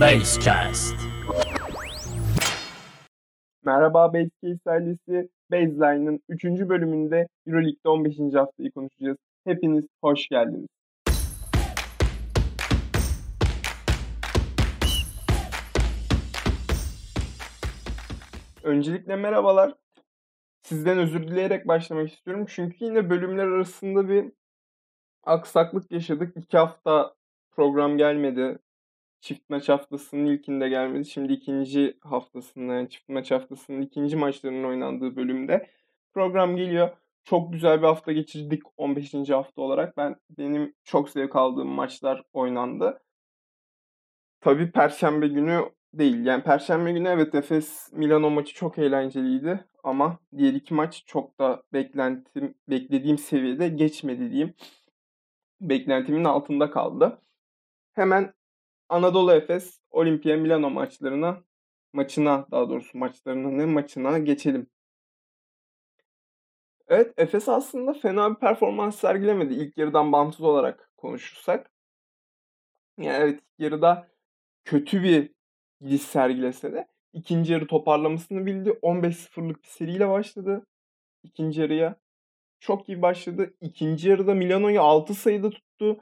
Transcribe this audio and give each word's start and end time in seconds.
Basecast. 0.00 0.94
Merhaba 3.64 4.12
Basecase 4.14 4.70
ailesi. 4.70 5.28
Baseline'ın 5.52 6.20
3. 6.28 6.44
bölümünde 6.44 7.28
Euroleague'de 7.46 7.88
15. 7.88 8.18
haftayı 8.34 8.72
konuşacağız. 8.72 9.16
Hepiniz 9.44 9.84
hoş 10.02 10.28
geldiniz. 10.28 10.66
Öncelikle 18.62 19.16
merhabalar. 19.16 19.74
Sizden 20.62 20.98
özür 20.98 21.28
dileyerek 21.28 21.68
başlamak 21.68 22.12
istiyorum. 22.12 22.46
Çünkü 22.48 22.84
yine 22.84 23.10
bölümler 23.10 23.46
arasında 23.46 24.08
bir 24.08 24.32
aksaklık 25.24 25.92
yaşadık. 25.92 26.36
İki 26.36 26.58
hafta 26.58 27.14
program 27.50 27.98
gelmedi. 27.98 28.58
Çift 29.20 29.50
maç 29.50 29.68
haftasının 29.68 30.26
ilkinde 30.26 30.68
gelmedi. 30.68 31.04
Şimdi 31.04 31.32
ikinci 31.32 31.98
haftasında 32.00 32.74
yani 32.74 32.88
çift 32.88 33.08
maç 33.08 33.30
haftasının 33.30 33.82
ikinci 33.82 34.16
maçlarının 34.16 34.64
oynandığı 34.64 35.16
bölümde 35.16 35.70
program 36.14 36.56
geliyor. 36.56 36.96
Çok 37.24 37.52
güzel 37.52 37.78
bir 37.82 37.86
hafta 37.86 38.12
geçirdik 38.12 38.62
15. 38.76 39.14
hafta 39.30 39.62
olarak. 39.62 39.96
Ben 39.96 40.16
benim 40.30 40.74
çok 40.84 41.10
zevk 41.10 41.36
aldığım 41.36 41.68
maçlar 41.68 42.22
oynandı. 42.32 43.02
Tabii 44.40 44.72
perşembe 44.72 45.28
günü 45.28 45.70
değil. 45.94 46.26
Yani 46.26 46.42
perşembe 46.42 46.92
günü 46.92 47.08
evet 47.08 47.34
Efes 47.34 47.92
Milano 47.92 48.30
maçı 48.30 48.54
çok 48.54 48.78
eğlenceliydi 48.78 49.64
ama 49.84 50.18
diğer 50.36 50.52
iki 50.54 50.74
maç 50.74 51.04
çok 51.06 51.38
da 51.38 51.62
beklentim 51.72 52.54
beklediğim 52.68 53.18
seviyede 53.18 53.68
geçmedi 53.68 54.30
diyeyim. 54.30 54.54
Beklentimin 55.60 56.24
altında 56.24 56.70
kaldı. 56.70 57.22
Hemen 57.94 58.32
Anadolu 58.90 59.32
Efes 59.32 59.80
Olimpia 59.90 60.36
Milano 60.36 60.70
maçlarına 60.70 61.44
maçına 61.92 62.46
daha 62.50 62.68
doğrusu 62.68 62.98
maçlarına 62.98 63.48
ne 63.50 63.66
maçına 63.66 64.18
geçelim. 64.18 64.70
Evet 66.88 67.14
Efes 67.16 67.48
aslında 67.48 67.92
fena 67.92 68.30
bir 68.30 68.40
performans 68.40 68.98
sergilemedi 68.98 69.54
ilk 69.54 69.78
yarıdan 69.78 70.12
bağımsız 70.12 70.40
olarak 70.40 70.90
konuşursak. 70.96 71.70
Yani 72.98 73.16
evet 73.16 73.40
ilk 73.40 73.44
yarıda 73.58 74.08
kötü 74.64 75.02
bir 75.02 75.34
gidiş 75.80 76.02
sergilese 76.02 76.72
de 76.72 76.88
ikinci 77.12 77.52
yarı 77.52 77.66
toparlamasını 77.66 78.46
bildi. 78.46 78.70
15-0'lık 78.82 79.62
bir 79.62 79.68
seriyle 79.68 80.08
başladı 80.08 80.66
ikinci 81.22 81.60
yarıya. 81.60 81.96
Çok 82.60 82.88
iyi 82.88 83.02
başladı. 83.02 83.54
İkinci 83.60 84.08
yarıda 84.08 84.34
Milano'yu 84.34 84.80
6 84.82 85.14
sayıda 85.14 85.50
tuttu. 85.50 86.00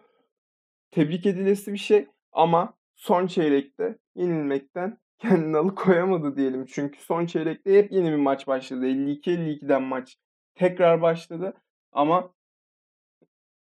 Tebrik 0.91 1.27
edilesi 1.27 1.73
bir 1.73 1.79
şey 1.79 2.07
ama 2.33 2.78
son 2.99 3.27
çeyrekte 3.27 3.99
yenilmekten 4.15 4.99
kendini 5.19 5.57
alıkoyamadı 5.57 6.37
diyelim. 6.37 6.67
Çünkü 6.67 7.03
son 7.03 7.27
çeyrekte 7.27 7.79
hep 7.79 7.93
yeni 7.93 8.11
bir 8.11 8.17
maç 8.17 8.47
başladı. 8.47 8.87
52-52'den 8.87 9.83
maç 9.83 10.17
tekrar 10.55 11.03
başladı 11.03 11.55
ama 11.93 12.35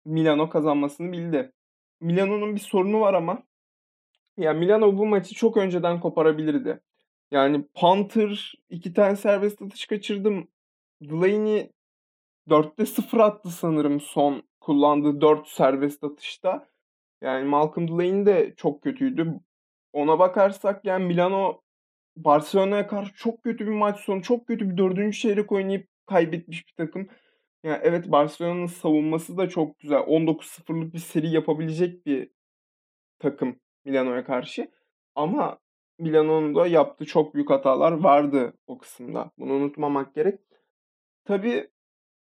Milano 0.05 0.49
kazanmasını 0.49 1.11
bildi. 1.11 1.51
Milano'nun 2.01 2.55
bir 2.55 2.59
sorunu 2.59 3.01
var 3.01 3.13
ama 3.13 3.43
ya 4.37 4.53
Milano 4.53 4.97
bu 4.97 5.05
maçı 5.05 5.35
çok 5.35 5.57
önceden 5.57 5.99
koparabilirdi. 5.99 6.81
Yani 7.31 7.67
Panther 7.73 8.55
iki 8.69 8.93
tane 8.93 9.15
serbest 9.15 9.61
atış 9.61 9.85
kaçırdım. 9.85 10.47
Delaney 11.01 11.71
4'te 12.49 12.85
0 12.85 13.19
attı 13.19 13.49
sanırım 13.49 13.99
son 13.99 14.43
kullandığı 14.59 15.21
4 15.21 15.47
serbest 15.47 16.03
atışta. 16.03 16.67
Yani 17.21 17.45
Malcolm 17.45 17.87
Delaney 17.87 18.25
de 18.25 18.53
çok 18.55 18.81
kötüydü. 18.83 19.39
Ona 19.93 20.19
bakarsak 20.19 20.85
yani 20.85 21.05
Milano 21.05 21.61
Barcelona'ya 22.17 22.87
karşı 22.87 23.13
çok 23.13 23.43
kötü 23.43 23.65
bir 23.65 23.71
maç 23.71 23.99
sonu, 23.99 24.21
çok 24.21 24.47
kötü 24.47 24.69
bir 24.69 24.77
dördüncü 24.77 25.17
çeyrek 25.17 25.51
oynayıp 25.51 25.89
kaybetmiş 26.05 26.67
bir 26.67 26.73
takım. 26.73 27.07
Yani 27.63 27.79
evet 27.83 28.11
Barcelona'nın 28.11 28.65
savunması 28.65 29.37
da 29.37 29.49
çok 29.49 29.79
güzel. 29.79 29.99
19-0'lık 29.99 30.93
bir 30.93 30.99
seri 30.99 31.29
yapabilecek 31.29 32.05
bir 32.05 32.29
takım 33.19 33.59
Milano'ya 33.85 34.25
karşı. 34.25 34.71
Ama 35.15 35.59
Milano'nun 35.99 36.55
da 36.55 36.67
yaptığı 36.67 37.05
çok 37.05 37.35
büyük 37.35 37.49
hatalar 37.49 37.91
vardı 37.91 38.53
o 38.67 38.77
kısımda. 38.77 39.31
Bunu 39.37 39.53
unutmamak 39.53 40.15
gerek. 40.15 40.39
Tabii 41.25 41.69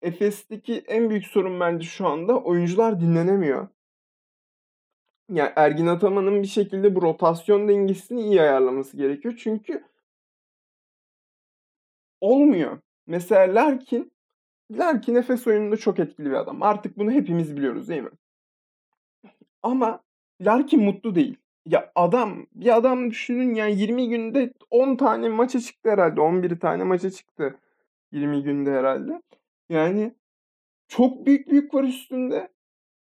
Efes'teki 0.03 0.79
en 0.89 1.11
büyük 1.11 1.27
sorun 1.27 1.61
bence 1.61 1.87
şu 1.87 2.07
anda 2.07 2.41
oyuncular 2.43 3.01
dinlenemiyor. 3.01 3.69
Yani 5.33 5.53
Ergin 5.57 5.87
Ataman'ın 5.87 6.43
bir 6.43 6.49
şekilde 6.49 6.95
bu 6.95 7.03
rotasyon 7.03 7.69
dengesini 7.69 8.21
iyi 8.23 8.43
ayarlaması 8.43 8.97
gerekiyor. 8.97 9.35
Çünkü 9.39 9.85
olmuyor. 12.21 12.79
Mesela 13.07 13.55
Larkin, 13.55 14.13
Larkin 14.73 15.15
Efes 15.15 15.47
oyununda 15.47 15.77
çok 15.77 15.99
etkili 15.99 16.31
bir 16.31 16.35
adam. 16.35 16.63
Artık 16.63 16.99
bunu 16.99 17.11
hepimiz 17.11 17.57
biliyoruz 17.57 17.89
değil 17.89 18.03
mi? 18.03 18.11
Ama 19.63 20.03
Larkin 20.41 20.83
mutlu 20.83 21.15
değil. 21.15 21.37
Ya 21.67 21.93
adam, 21.95 22.47
bir 22.55 22.77
adam 22.77 23.11
düşünün 23.11 23.55
yani 23.55 23.81
20 23.81 24.09
günde 24.09 24.53
10 24.71 24.97
tane 24.97 25.29
maça 25.29 25.61
çıktı 25.61 25.91
herhalde. 25.91 26.21
11 26.21 26.61
tane 26.61 26.85
maça 26.85 27.11
çıktı 27.11 27.59
20 28.13 28.43
günde 28.43 28.73
herhalde. 28.73 29.23
Yani 29.69 30.15
çok 30.89 31.27
büyük 31.27 31.51
büyük 31.51 31.75
var 31.75 31.85
üstünde 31.85 32.49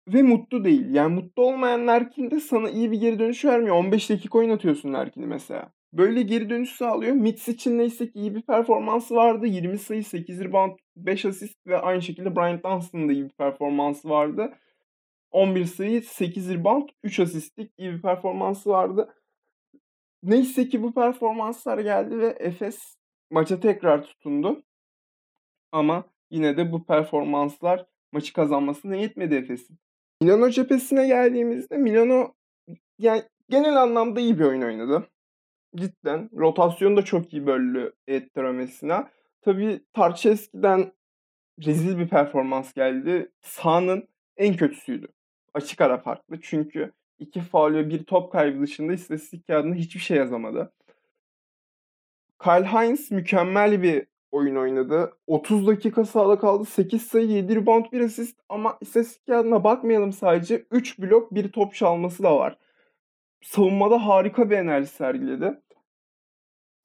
ve 0.08 0.22
mutlu 0.22 0.66
değil. 0.66 0.94
Yani 0.94 1.16
mutlu 1.16 1.44
olmayan 1.44 1.88
Larkin 1.88 2.32
de 2.32 2.40
sana 2.40 2.70
iyi 2.70 2.92
bir 2.92 3.00
geri 3.00 3.20
dönüş 3.20 3.46
vermiyor. 3.46 3.76
15 3.76 4.10
dakika 4.10 4.38
oynatıyorsun 4.38 4.94
Larkin'i 4.94 5.28
mesela. 5.28 5.72
Böyle 5.94 6.22
geri 6.22 6.50
dönüş 6.50 6.70
sağlıyor. 6.70 7.14
Mitz 7.14 7.48
için 7.48 7.78
neyse 7.78 8.06
ki 8.06 8.20
iyi 8.20 8.36
bir 8.36 8.42
performansı 8.42 9.16
vardı. 9.16 9.48
20 9.48 9.78
sayı, 9.78 10.04
8 10.04 10.40
rebound, 10.44 10.78
5 10.96 11.26
asist 11.26 11.68
ve 11.68 11.78
aynı 11.78 12.02
şekilde 12.02 12.36
Bryant 12.36 12.64
Dunston'ın 12.64 13.10
da 13.10 13.14
iyi 13.14 13.24
bir 13.24 13.34
performansı 13.34 14.10
vardı. 14.10 14.54
11 15.32 15.66
sayı, 15.66 16.02
8 16.02 16.54
rebound, 16.54 16.90
3 17.04 17.20
asistlik 17.20 17.72
iyi 17.78 17.92
bir 17.92 18.02
performansı 18.02 18.70
vardı. 18.70 19.14
Neyse 20.24 20.70
ki 20.70 20.84
bu 20.84 20.94
performanslar 20.94 21.80
geldi 21.80 22.20
ve 22.20 22.36
Efes 22.40 22.98
maça 23.32 23.60
tekrar 23.60 24.04
tutundu. 24.04 24.64
Ama 25.72 26.04
yine 26.32 26.58
de 26.58 26.72
bu 26.72 26.86
performanslar 26.86 27.86
maçı 28.12 28.34
kazanmasına 28.34 28.96
yetmedi 28.96 29.36
Efes'in. 29.36 29.80
Milano 30.22 30.50
cephesine 30.50 31.08
geldiğimizde 31.08 31.78
Milano 31.78 32.34
yani 33.00 33.24
genel 33.50 33.82
anlamda 33.82 34.20
iyi 34.20 34.40
bir 34.40 34.44
oyun 34.44 34.62
oynadı. 34.62 35.08
Cidden. 35.76 36.30
Rotasyonu 36.34 36.98
da 36.98 37.06
çok 37.06 37.34
iyi 37.34 37.48
böldü 37.48 37.94
Etteromesina. 38.08 39.10
Tabii 39.42 39.82
Tarçeski'den 39.94 40.92
rezil 41.66 42.00
bir 42.00 42.08
performans 42.08 42.74
geldi. 42.74 43.32
Sahanın 43.42 44.08
en 44.38 44.56
kötüsüydü. 44.56 45.08
Açık 45.54 45.82
ara 45.82 45.98
farklı. 45.98 46.42
Çünkü 46.42 46.92
iki 47.20 47.42
faul 47.42 47.74
ve 47.74 47.90
bir 47.90 48.04
top 48.04 48.32
kaybı 48.32 48.62
dışında 48.62 48.94
istatistik 48.94 49.48
kağıdında 49.48 49.76
hiçbir 49.76 50.00
şey 50.00 50.18
yazamadı. 50.18 50.74
Kyle 52.44 52.66
Hines 52.66 53.12
mükemmel 53.12 53.82
bir 53.82 54.08
oyun 54.32 54.56
oynadı. 54.56 55.14
30 55.28 55.68
dakika 55.68 56.06
sahada 56.06 56.40
kaldı. 56.40 56.66
8 56.66 57.02
sayı, 57.02 57.28
7 57.28 57.56
rebound, 57.56 57.86
1 57.92 58.02
asist 58.02 58.40
ama 58.50 58.78
istatistik 58.82 59.28
kağıdına 59.28 59.64
bakmayalım 59.64 60.14
sadece. 60.14 60.66
3 60.72 61.00
blok, 61.00 61.36
1 61.36 61.52
top 61.52 61.74
çalması 61.74 62.24
da 62.24 62.38
var. 62.38 62.58
Savunmada 63.44 64.08
harika 64.08 64.50
bir 64.50 64.58
enerji 64.58 64.88
sergiledi. 64.88 65.62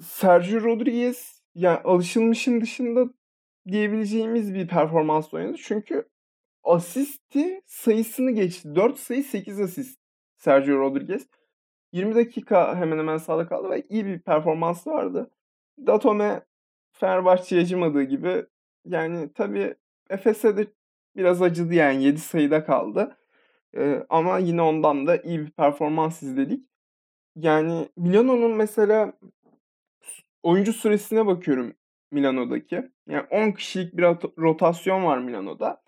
Sergio 0.00 0.60
Rodriguez 0.62 1.42
yani 1.54 1.78
alışılmışın 1.78 2.60
dışında 2.60 3.04
diyebileceğimiz 3.69 4.54
bir 4.54 4.69
performans 4.69 5.34
oynadı. 5.34 5.56
Çünkü 5.62 6.08
asisti 6.64 7.62
sayısını 7.66 8.31
geçti. 8.31 8.75
4 8.75 8.98
sayı 8.98 9.25
8 9.25 9.60
asist 9.60 10.00
Sergio 10.36 10.78
Rodriguez. 10.78 11.26
20 11.92 12.14
dakika 12.14 12.76
hemen 12.76 12.99
hemen 12.99 13.17
sahada 13.17 13.46
kaldı 13.46 13.70
ve 13.70 13.82
iyi 13.88 14.06
bir 14.06 14.20
performans 14.20 14.87
vardı. 14.87 15.31
Datome 15.87 16.43
Fenerbahçe'ye 16.93 17.62
acımadığı 17.62 18.03
gibi 18.03 18.47
yani 18.85 19.33
tabii 19.33 19.75
Efes'e 20.11 20.56
de 20.56 20.67
biraz 21.17 21.43
acıdı 21.43 21.75
yani 21.75 22.05
7 22.05 22.21
sayıda 22.21 22.65
kaldı. 22.65 23.17
Ee, 23.77 24.06
ama 24.09 24.39
yine 24.39 24.62
ondan 24.62 25.06
da 25.06 25.17
iyi 25.17 25.41
bir 25.41 25.50
performans 25.50 26.23
izledik. 26.23 26.69
Yani 27.37 27.89
Milano'nun 27.97 28.56
mesela 28.56 29.12
oyuncu 30.43 30.73
süresine 30.73 31.27
bakıyorum 31.27 31.75
Milano'daki. 32.11 32.91
Yani 33.09 33.27
10 33.31 33.53
kişilik 33.53 33.97
bir 33.97 34.03
rotasyon 34.39 35.05
var 35.05 35.19
Milano'da. 35.19 35.83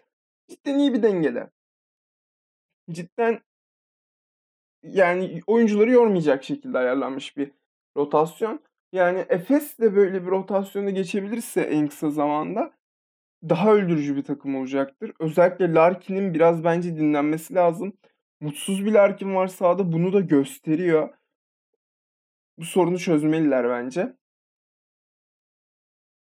Cidden 0.48 0.78
iyi 0.78 0.94
bir 0.94 1.02
dengede. 1.02 1.50
Cidden 2.90 3.40
yani 4.82 5.42
oyuncuları 5.46 5.90
yormayacak 5.90 6.44
şekilde 6.44 6.78
ayarlanmış 6.78 7.36
bir 7.36 7.50
rotasyon. 7.96 8.60
Yani 8.94 9.26
Efes 9.28 9.78
de 9.78 9.96
böyle 9.96 10.26
bir 10.26 10.30
rotasyona 10.30 10.90
geçebilirse 10.90 11.60
en 11.60 11.88
kısa 11.88 12.10
zamanda 12.10 12.72
daha 13.48 13.74
öldürücü 13.74 14.16
bir 14.16 14.24
takım 14.24 14.56
olacaktır. 14.56 15.12
Özellikle 15.20 15.74
Larkin'in 15.74 16.34
biraz 16.34 16.64
bence 16.64 16.96
dinlenmesi 16.96 17.54
lazım. 17.54 17.92
Mutsuz 18.40 18.84
bir 18.86 18.92
Larkin 18.92 19.34
var 19.34 19.46
sahada 19.46 19.92
bunu 19.92 20.12
da 20.12 20.20
gösteriyor. 20.20 21.08
bu 22.58 22.64
sorunu 22.64 22.98
çözmeliler 22.98 23.68
bence. 23.68 24.16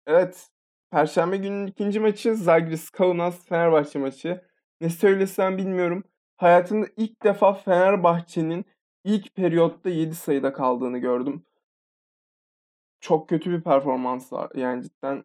Evet. 0.06 0.50
Perşembe 0.90 1.37
gününün 1.37 1.66
ikinci 1.66 2.00
maçı 2.00 2.34
Zagris 2.37 2.90
Kaunas 2.90 3.46
Fenerbahçe 3.46 3.99
maçı. 3.99 4.44
Ne 4.81 4.90
söylesem 4.90 5.58
bilmiyorum. 5.58 6.05
Hayatımda 6.37 6.87
ilk 6.96 7.25
defa 7.25 7.55
Fenerbahçe'nin 7.55 8.64
ilk 9.05 9.34
periyotta 9.34 9.90
7 9.90 10.14
sayıda 10.14 10.52
kaldığını 10.52 10.99
gördüm. 10.99 11.46
Çok 13.04 13.28
kötü 13.28 13.50
bir 13.50 13.60
performans 13.60 14.32
var. 14.32 14.50
Yani 14.54 14.82
cidden 14.82 15.24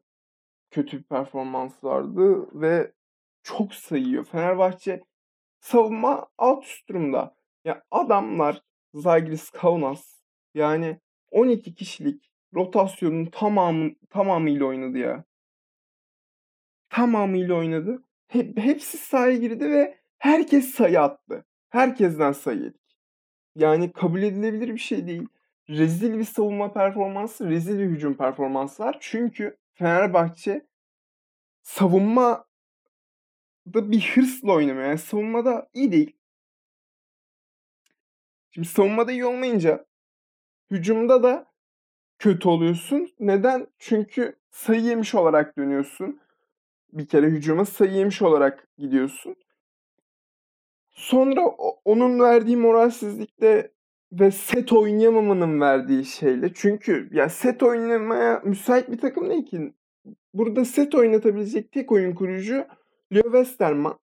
kötü 0.71 0.97
bir 0.97 1.03
performans 1.03 1.83
vardı 1.83 2.49
ve 2.61 2.91
çok 3.43 3.73
sayıyor. 3.73 4.25
Fenerbahçe 4.25 5.03
savunma 5.59 6.27
alt 6.37 6.65
üst 6.65 6.89
durumda. 6.89 7.35
Ya 7.65 7.83
adamlar 7.91 8.61
Zagris 8.93 9.49
Kaunas 9.49 10.21
yani 10.53 10.99
12 11.31 11.75
kişilik 11.75 12.31
rotasyonun 12.55 13.25
tamamı 13.25 13.91
tamamıyla 14.09 14.65
oynadı 14.65 14.97
ya. 14.97 15.23
Tamamıyla 16.89 17.55
oynadı. 17.55 18.03
Hep, 18.27 18.57
hepsi 18.57 18.97
sahaya 18.97 19.37
girdi 19.37 19.69
ve 19.69 19.99
herkes 20.17 20.71
sayı 20.71 21.01
attı. 21.01 21.45
Herkesten 21.69 22.31
sayı 22.31 22.59
yedik. 22.61 22.97
Yani 23.55 23.91
kabul 23.91 24.23
edilebilir 24.23 24.73
bir 24.73 24.77
şey 24.77 25.07
değil. 25.07 25.27
Rezil 25.69 26.19
bir 26.19 26.23
savunma 26.23 26.73
performansı, 26.73 27.49
rezil 27.49 27.79
bir 27.79 27.85
hücum 27.85 28.17
performansı 28.17 28.83
var. 28.83 28.97
Çünkü 28.99 29.57
Fenerbahçe 29.73 30.67
savunma 31.61 32.45
da 33.73 33.91
bir 33.91 34.11
hırsla 34.15 34.53
oynamıyor. 34.53 34.87
Yani 34.87 34.97
savunmada 34.97 35.69
iyi 35.73 35.91
değil. 35.91 36.15
Şimdi 38.51 38.67
savunmada 38.67 39.11
iyi 39.11 39.25
olmayınca 39.25 39.85
hücumda 40.71 41.23
da 41.23 41.51
kötü 42.19 42.49
oluyorsun. 42.49 43.09
Neden? 43.19 43.67
Çünkü 43.77 44.39
sayı 44.51 44.81
yemiş 44.81 45.15
olarak 45.15 45.57
dönüyorsun. 45.57 46.21
Bir 46.93 47.07
kere 47.07 47.27
hücuma 47.27 47.65
sayı 47.65 47.91
yemiş 47.91 48.21
olarak 48.21 48.67
gidiyorsun. 48.77 49.35
Sonra 50.91 51.41
onun 51.85 52.19
verdiği 52.19 52.57
moralsizlikte 52.57 53.71
ve 54.11 54.31
set 54.31 54.73
oynayamamanın 54.73 55.61
verdiği 55.61 56.05
şeyle. 56.05 56.53
Çünkü 56.53 57.09
ya 57.11 57.29
set 57.29 57.63
oynamaya 57.63 58.41
müsait 58.45 58.91
bir 58.91 58.97
takım 58.97 59.29
değil 59.29 59.45
ki. 59.45 59.73
Burada 60.33 60.65
set 60.65 60.95
oynatabilecek 60.95 61.71
tek 61.71 61.91
oyun 61.91 62.15
kurucu 62.15 62.65
Leo 63.13 63.23
Westerman. 63.23 63.99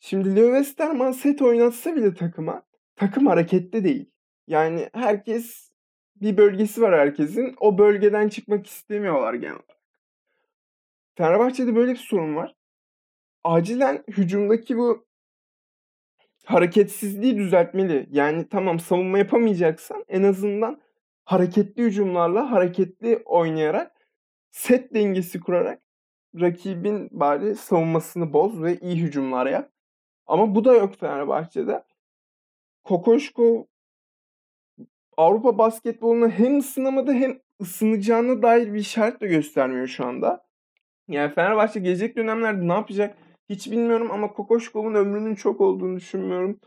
Şimdi 0.00 0.36
Leo 0.36 0.46
Westerman 0.46 1.12
set 1.12 1.42
oynatsa 1.42 1.96
bile 1.96 2.14
takıma 2.14 2.62
takım 2.96 3.26
harekette 3.26 3.84
değil. 3.84 4.10
Yani 4.46 4.88
herkes 4.92 5.70
bir 6.16 6.36
bölgesi 6.36 6.82
var 6.82 7.00
herkesin. 7.00 7.54
O 7.60 7.78
bölgeden 7.78 8.28
çıkmak 8.28 8.66
istemiyorlar 8.66 9.34
genel 9.34 9.54
olarak. 9.54 9.80
Fenerbahçe'de 11.14 11.76
böyle 11.76 11.92
bir 11.92 11.96
sorun 11.96 12.36
var. 12.36 12.56
Acilen 13.44 14.04
hücumdaki 14.08 14.76
bu 14.76 15.06
hareketsizliği 16.52 17.36
düzeltmeli. 17.36 18.06
Yani 18.10 18.48
tamam 18.48 18.78
savunma 18.78 19.18
yapamayacaksan 19.18 20.04
en 20.08 20.22
azından 20.22 20.80
hareketli 21.24 21.82
hücumlarla 21.82 22.50
hareketli 22.50 23.22
oynayarak 23.24 23.92
set 24.50 24.94
dengesi 24.94 25.40
kurarak 25.40 25.82
rakibin 26.40 27.08
bari 27.12 27.56
savunmasını 27.56 28.32
boz 28.32 28.62
ve 28.62 28.78
iyi 28.78 28.96
hücumlar 28.96 29.46
yap. 29.46 29.70
Ama 30.26 30.54
bu 30.54 30.64
da 30.64 30.74
yok 30.74 30.94
Fenerbahçe'de. 31.00 31.84
Kokoşko 32.84 33.66
Avrupa 35.16 35.58
basketboluna 35.58 36.28
hem 36.28 36.58
ısınamadı 36.58 37.12
hem 37.12 37.38
ısınacağına 37.60 38.42
dair 38.42 38.74
bir 38.74 38.78
işaret 38.78 39.20
de 39.20 39.26
göstermiyor 39.26 39.86
şu 39.86 40.06
anda. 40.06 40.44
Yani 41.08 41.34
Fenerbahçe 41.34 41.80
gelecek 41.80 42.16
dönemlerde 42.16 42.68
ne 42.68 42.72
yapacak 42.72 43.16
hiç 43.50 43.70
bilmiyorum 43.70 44.10
ama 44.10 44.32
Kokoşkov'un 44.32 44.94
ömrünün 44.94 45.34
çok 45.34 45.60
olduğunu 45.60 45.96
düşünmüyorum. 45.96 46.60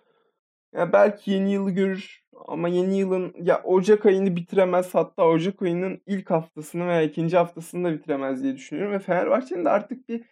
Ya 0.74 0.94
belki 0.94 1.32
yeni 1.32 1.54
yılı 1.54 1.72
görür 1.72 2.24
ama 2.48 2.68
yeni 2.68 2.98
yılın 2.98 3.34
ya 3.42 3.64
Ocak 3.64 4.06
ayını 4.06 4.36
bitiremez 4.36 4.96
hatta 4.96 5.28
Ocak 5.28 5.62
ayının 5.62 6.02
ilk 6.08 6.32
haftasını 6.32 6.88
veya 6.88 7.02
ikinci 7.02 7.38
haftasını 7.38 7.88
da 7.88 7.94
bitiremez 7.94 8.44
diye 8.44 8.56
düşünüyorum 8.56 8.94
ve 8.94 9.00
Fenerbahçe'nin 9.00 9.66
de 9.66 9.70
artık 9.70 10.10
bir 10.10 10.24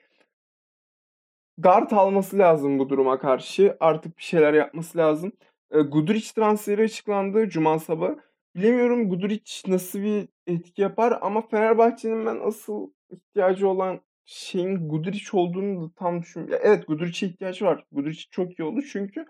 guard 1.57 1.91
alması 1.91 2.37
lazım 2.37 2.79
bu 2.79 2.89
duruma 2.89 3.19
karşı. 3.19 3.77
Artık 3.79 4.17
bir 4.17 4.23
şeyler 4.23 4.53
yapması 4.53 4.97
lazım. 4.97 5.31
E, 5.71 5.81
Guduric 5.81 6.33
transferi 6.35 6.83
açıklandı 6.83 7.49
Cuma 7.49 7.79
sabahı. 7.79 8.19
Bilemiyorum 8.55 9.09
Guduric 9.09 9.71
nasıl 9.71 9.99
bir 10.01 10.27
etki 10.47 10.81
yapar 10.81 11.19
ama 11.21 11.41
Fenerbahçe'nin 11.41 12.25
ben 12.25 12.39
asıl 12.43 12.91
ihtiyacı 13.09 13.67
olan 13.69 14.01
şeyin 14.25 14.89
Guduric 14.89 15.37
olduğunu 15.37 15.81
da 15.81 15.91
tam 15.95 16.21
düşünmüyorum. 16.21 16.65
Evet 16.67 16.87
Guduric'e 16.87 17.27
ihtiyacı 17.27 17.65
var. 17.65 17.85
Guduric 17.91 18.23
çok 18.31 18.59
iyi 18.59 18.63
oldu 18.63 18.81
çünkü 18.81 19.25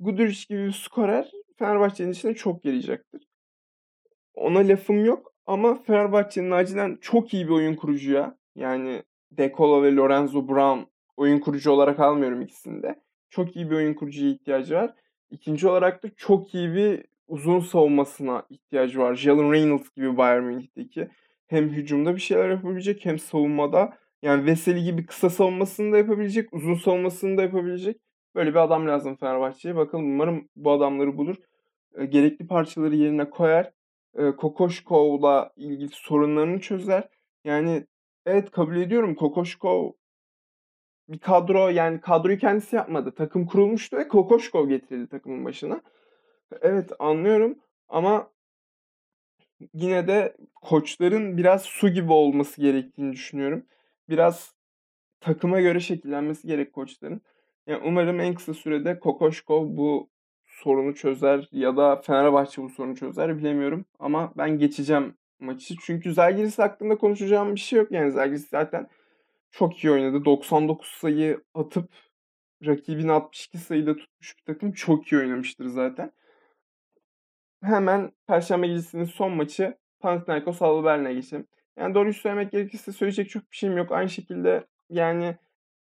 Guduric 0.00 0.46
gibi 0.48 0.66
bir 0.66 0.72
skorer 0.72 1.30
Fenerbahçe'nin 1.58 2.12
içine 2.12 2.34
çok 2.34 2.64
yarayacaktır. 2.64 3.22
Ona 4.34 4.58
lafım 4.58 5.04
yok 5.04 5.32
ama 5.46 5.82
Fenerbahçe'nin 5.82 6.50
acilen 6.50 6.98
çok 7.00 7.34
iyi 7.34 7.46
bir 7.46 7.52
oyun 7.52 7.74
kurucuya 7.74 8.38
yani 8.54 9.02
Dekola 9.30 9.82
ve 9.82 9.96
Lorenzo 9.96 10.48
Brown 10.48 10.80
oyun 11.16 11.38
kurucu 11.38 11.70
olarak 11.70 12.00
almıyorum 12.00 12.42
ikisini 12.42 12.82
de. 12.82 13.00
Çok 13.30 13.56
iyi 13.56 13.70
bir 13.70 13.76
oyun 13.76 13.94
kurucuya 13.94 14.30
ihtiyacı 14.30 14.74
var. 14.74 14.94
İkinci 15.30 15.68
olarak 15.68 16.02
da 16.02 16.08
çok 16.16 16.54
iyi 16.54 16.74
bir 16.74 17.04
uzun 17.28 17.60
savunmasına 17.60 18.46
ihtiyacı 18.50 18.98
var. 18.98 19.14
Jalen 19.14 19.52
Reynolds 19.52 19.90
gibi 19.90 20.16
Bayern 20.16 20.42
Münih'teki. 20.42 21.08
Hem 21.46 21.68
hücumda 21.68 22.16
bir 22.16 22.20
şeyler 22.20 22.50
yapabilecek 22.50 23.04
hem 23.04 23.18
savunmada. 23.18 23.98
Yani 24.24 24.46
Veseli 24.46 24.84
gibi 24.84 25.06
kısa 25.06 25.30
savunmasını 25.30 25.92
da 25.92 25.98
yapabilecek, 25.98 26.52
uzun 26.52 26.74
savunmasını 26.74 27.38
da 27.38 27.42
yapabilecek. 27.42 28.00
Böyle 28.34 28.50
bir 28.50 28.56
adam 28.56 28.86
lazım 28.88 29.16
Fenerbahçe'ye. 29.16 29.76
Bakalım 29.76 30.04
umarım 30.04 30.48
bu 30.56 30.72
adamları 30.72 31.16
bulur. 31.16 31.36
E, 31.98 32.04
gerekli 32.04 32.46
parçaları 32.46 32.96
yerine 32.96 33.30
koyar. 33.30 33.72
E, 34.14 34.30
Kokoşkov'la 34.30 35.52
ilgili 35.56 35.88
sorunlarını 35.88 36.60
çözer. 36.60 37.08
Yani 37.44 37.86
evet 38.26 38.50
kabul 38.50 38.76
ediyorum 38.76 39.14
Kokoşkov 39.14 39.92
bir 41.08 41.18
kadro 41.18 41.68
yani 41.68 42.00
kadroyu 42.00 42.38
kendisi 42.38 42.76
yapmadı. 42.76 43.14
Takım 43.14 43.46
kurulmuştu 43.46 43.96
ve 43.96 44.08
Kokoşkov 44.08 44.68
getirildi 44.68 45.08
takımın 45.08 45.44
başına. 45.44 45.80
Evet 46.62 46.90
anlıyorum 46.98 47.58
ama 47.88 48.30
yine 49.74 50.08
de 50.08 50.36
koçların 50.54 51.36
biraz 51.36 51.62
su 51.62 51.88
gibi 51.88 52.12
olması 52.12 52.60
gerektiğini 52.60 53.12
düşünüyorum. 53.12 53.66
Biraz 54.08 54.54
takıma 55.20 55.60
göre 55.60 55.80
şekillenmesi 55.80 56.46
gerek 56.48 56.72
koçların. 56.72 57.22
Yani 57.66 57.82
umarım 57.84 58.20
en 58.20 58.34
kısa 58.34 58.54
sürede 58.54 58.98
Kokoşkov 58.98 59.76
bu 59.76 60.10
sorunu 60.46 60.94
çözer 60.94 61.48
ya 61.52 61.76
da 61.76 61.96
Fenerbahçe 61.96 62.62
bu 62.62 62.68
sorunu 62.68 62.96
çözer 62.96 63.38
bilemiyorum. 63.38 63.84
Ama 63.98 64.32
ben 64.36 64.58
geçeceğim 64.58 65.16
maçı. 65.40 65.74
Çünkü 65.80 66.14
Zalgiris 66.14 66.58
hakkında 66.58 66.98
konuşacağım 66.98 67.54
bir 67.54 67.60
şey 67.60 67.78
yok. 67.78 67.92
Yani 67.92 68.10
Zalgiris 68.10 68.48
zaten 68.48 68.88
çok 69.50 69.84
iyi 69.84 69.92
oynadı. 69.92 70.24
99 70.24 70.88
sayı 70.88 71.44
atıp 71.54 71.90
rakibini 72.66 73.12
62 73.12 73.58
sayıda 73.58 73.96
tutmuş 73.96 74.38
bir 74.38 74.54
takım 74.54 74.72
çok 74.72 75.12
iyi 75.12 75.20
oynamıştır 75.20 75.66
zaten. 75.66 76.12
Hemen 77.62 78.12
Perşembe 78.26 78.66
gecesinin 78.66 79.04
son 79.04 79.32
maçı 79.32 79.78
Panathinaikos 80.00 80.62
Alba 80.62 80.84
Berlin'e 80.84 81.14
geçelim. 81.14 81.46
Yani 81.78 81.94
doğruyu 81.94 82.14
söylemek 82.14 82.52
gerekirse 82.52 82.92
söyleyecek 82.92 83.30
çok 83.30 83.50
bir 83.50 83.56
şeyim 83.56 83.76
yok. 83.76 83.92
Aynı 83.92 84.10
şekilde 84.10 84.66
yani 84.90 85.36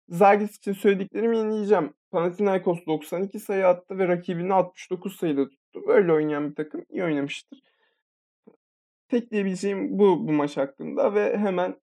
Zagis 0.10 0.58
için 0.58 0.74
söylediklerimi 0.74 1.38
yenileyeceğim. 1.38 1.94
Panathinaikos 2.12 2.86
92 2.86 3.40
sayı 3.40 3.68
attı 3.68 3.98
ve 3.98 4.08
rakibini 4.08 4.54
69 4.54 5.16
sayıda 5.16 5.50
tuttu. 5.50 5.88
Böyle 5.88 6.14
oynayan 6.14 6.50
bir 6.50 6.56
takım 6.56 6.86
iyi 6.90 7.04
oynamıştır. 7.04 7.60
Tek 9.08 9.32
diyebileceğim 9.32 10.00
bu 10.00 10.28
bu 10.28 10.32
maç 10.32 10.58
hakkında 10.58 11.16
ve 11.16 11.38
hemen 11.38 11.76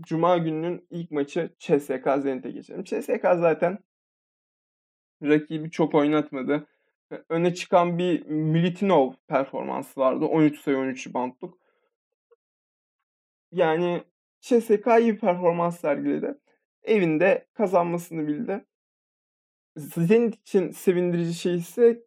Cuma 0.00 0.38
gününün 0.38 0.86
ilk 0.90 1.10
maçı 1.10 1.54
CSK 1.58 2.08
Zenit'e 2.22 2.50
geçelim. 2.50 2.84
CSK 2.84 3.22
zaten 3.22 3.78
rakibi 5.22 5.70
çok 5.70 5.94
oynatmadı. 5.94 6.66
Öne 7.28 7.54
çıkan 7.54 7.98
bir 7.98 8.26
Militinov 8.26 9.12
performansı 9.28 10.00
vardı. 10.00 10.24
13 10.24 10.60
sayı 10.60 10.76
13 10.76 11.14
bantluk. 11.14 11.58
Yani 13.54 14.04
CSK 14.40 14.86
iyi 15.00 15.14
bir 15.14 15.18
performans 15.18 15.80
sergiledi. 15.80 16.38
Evinde 16.82 17.48
kazanmasını 17.54 18.26
bildi. 18.26 18.64
Zenit 19.76 20.40
için 20.40 20.70
sevindirici 20.70 21.34
şey 21.34 21.54
ise 21.54 22.04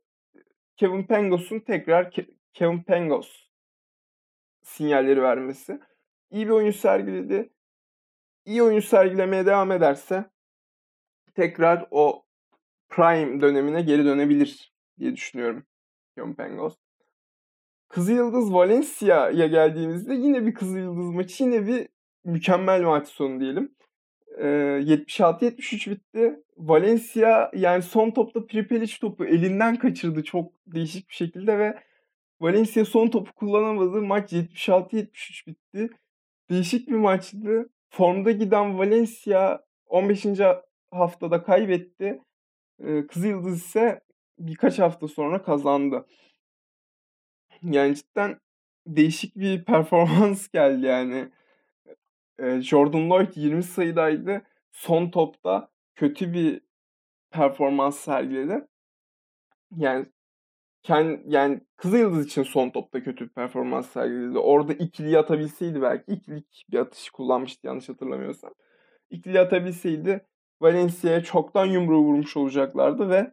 Kevin 0.76 1.04
Pangos'un 1.04 1.60
tekrar 1.60 2.06
Ke- 2.06 2.34
Kevin 2.54 2.84
Pangos 2.84 3.48
sinyalleri 4.64 5.22
vermesi. 5.22 5.80
İyi 6.30 6.46
bir 6.46 6.52
oyun 6.52 6.72
sergiledi 6.72 7.50
iyi 8.48 8.64
oyun 8.64 8.80
sergilemeye 8.80 9.46
devam 9.46 9.72
ederse 9.72 10.26
tekrar 11.36 11.88
o 11.92 12.26
prime 12.90 13.42
dönemine 13.42 13.82
geri 13.82 14.06
dönebilir 14.06 14.74
diye 15.00 15.16
düşünüyorum 15.16 15.66
John 16.18 16.34
Pengos. 16.34 16.76
Kızılyıldız 17.90 18.54
Valencia'ya 18.54 19.48
geldiğimizde 19.48 20.14
yine 20.14 20.46
bir 20.46 20.54
Kızılyıldız 20.54 21.10
maçı, 21.10 21.44
yine 21.44 21.68
bir 21.68 21.88
mükemmel 22.26 22.82
maç 22.84 23.08
sonu 23.08 23.40
diyelim. 23.40 23.76
Ee, 24.38 24.46
76-73 24.46 25.92
bitti. 25.92 26.44
Valencia 26.58 27.52
yani 27.56 27.84
son 27.84 28.12
topta 28.12 28.46
Pripelic 28.46 29.00
topu 29.02 29.26
elinden 29.26 29.76
kaçırdı 29.76 30.24
çok 30.24 30.52
değişik 30.68 31.10
bir 31.10 31.14
şekilde 31.16 31.60
ve 31.60 31.80
Valencia 32.42 32.86
son 32.86 33.08
topu 33.08 33.34
kullanamadı. 33.34 34.02
Maç 34.02 34.34
76-73 34.34 35.48
bitti. 35.48 35.90
Değişik 36.50 36.88
bir 36.88 36.96
maçtı. 36.96 37.70
Formda 37.90 38.32
giden 38.32 38.78
Valencia 38.78 39.60
15. 39.86 40.26
haftada 40.92 41.44
kaybetti. 41.44 42.22
Kızılyıldız 43.10 43.58
ise 43.58 44.02
birkaç 44.40 44.80
hafta 44.80 45.08
sonra 45.08 45.44
kazandı. 45.44 46.06
Yani 47.64 47.96
cidden 47.96 48.40
değişik 48.88 49.36
bir 49.36 49.66
performans 49.66 50.48
geldi 50.52 50.86
yani. 50.86 51.30
Jordan 52.62 53.10
Lloyd 53.10 53.36
20 53.36 53.64
sayıdaydı. 53.64 54.42
Son 54.72 55.10
topta 55.10 55.70
kötü 55.96 56.34
bir 56.34 56.62
performans 57.32 58.00
sergiledi. 58.00 58.68
Yani 59.76 60.06
kend, 60.84 61.20
yani 61.26 61.62
Kızılyıldız 61.78 62.26
için 62.26 62.44
son 62.44 62.70
topta 62.70 63.04
kötü 63.04 63.26
bir 63.26 63.34
performans 63.34 63.90
sergiledi. 63.90 64.38
Orada 64.38 64.74
ikili 64.74 65.18
atabilseydi 65.18 65.82
belki 65.82 66.12
ikilik 66.12 66.66
bir 66.72 66.80
atış 66.80 67.10
kullanmıştı 67.10 67.68
yanlış 67.68 67.90
hatırlamıyorsam. 67.90 68.54
İkili 69.10 69.40
atabilseydi 69.40 70.26
Valencia'ya 70.62 71.24
çoktan 71.24 71.66
yumruğu 71.66 72.02
vurmuş 72.02 72.38
olacaklardı 72.38 73.10
ve 73.10 73.32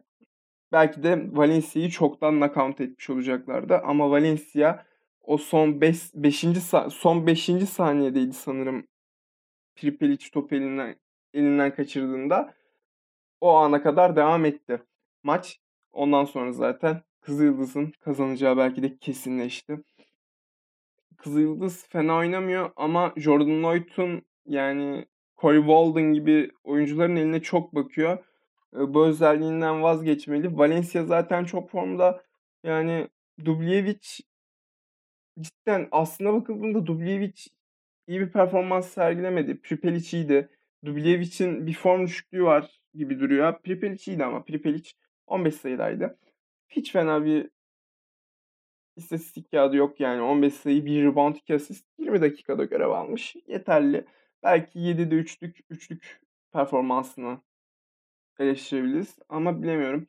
belki 0.71 1.03
de 1.03 1.29
Valencia'yı 1.31 1.89
çoktan 1.89 2.35
knockout 2.35 2.81
etmiş 2.81 3.09
olacaklardı. 3.09 3.77
Ama 3.77 4.11
Valencia 4.11 4.85
o 5.21 5.37
son 5.37 5.81
5. 5.81 6.13
Beş, 6.15 6.45
son 6.89 7.27
5. 7.27 7.45
saniyedeydi 7.69 8.33
sanırım 8.33 8.87
Pripelic 9.75 10.29
topu 10.31 10.55
elinden, 10.55 10.95
elinden 11.33 11.75
kaçırdığında 11.75 12.53
o 13.41 13.49
ana 13.55 13.83
kadar 13.83 14.15
devam 14.15 14.45
etti 14.45 14.81
maç. 15.23 15.59
Ondan 15.91 16.25
sonra 16.25 16.51
zaten 16.51 17.01
Kızılyıldız'ın 17.21 17.93
kazanacağı 17.99 18.57
belki 18.57 18.83
de 18.83 18.97
kesinleşti. 18.97 19.77
Kızılyıldız 21.17 21.87
fena 21.87 22.15
oynamıyor 22.15 22.71
ama 22.75 23.13
Jordan 23.17 23.63
Lloyd'un 23.63 24.21
yani 24.45 25.05
Corey 25.37 25.59
Walden 25.59 26.13
gibi 26.13 26.51
oyuncuların 26.63 27.15
eline 27.15 27.41
çok 27.41 27.75
bakıyor. 27.75 28.25
Bu 28.75 29.05
özelliğinden 29.05 29.83
vazgeçmeli. 29.83 30.57
Valencia 30.57 31.05
zaten 31.05 31.45
çok 31.45 31.69
formda. 31.69 32.23
Yani 32.63 33.07
Dubljevic 33.45 33.99
cidden 35.39 35.87
aslına 35.91 36.33
bakıldığında 36.33 36.85
Dubljevic 36.87 37.33
iyi 38.07 38.19
bir 38.19 38.31
performans 38.31 38.89
sergilemedi. 38.89 39.61
Pripelic 39.61 40.17
iyiydi. 40.17 40.49
Dublevic'in 40.85 41.67
bir 41.67 41.73
form 41.73 42.05
düşüklüğü 42.05 42.43
var 42.43 42.81
gibi 42.93 43.19
duruyor. 43.19 43.61
Pripelic 43.61 44.11
iyiydi 44.11 44.25
ama 44.25 44.43
Pripelic 44.43 44.91
15 45.27 45.55
sayıdaydı. 45.55 46.17
Hiç 46.69 46.91
fena 46.91 47.25
bir 47.25 47.49
istatistik 48.95 49.51
kağıdı 49.51 49.75
yok 49.75 49.99
yani. 49.99 50.21
15 50.21 50.53
sayı, 50.53 50.85
1 50.85 51.03
rebound, 51.03 51.35
2 51.35 51.55
asist. 51.55 51.85
20 51.99 52.21
dakikada 52.21 52.65
görev 52.65 52.89
almış. 52.89 53.35
Yeterli. 53.47 54.05
Belki 54.43 54.79
7'de 54.79 55.15
3'lük, 55.15 55.61
3'lük 55.71 56.19
performansını 56.53 57.39
eleştirebiliriz. 58.39 59.15
Ama 59.29 59.61
bilemiyorum. 59.61 60.07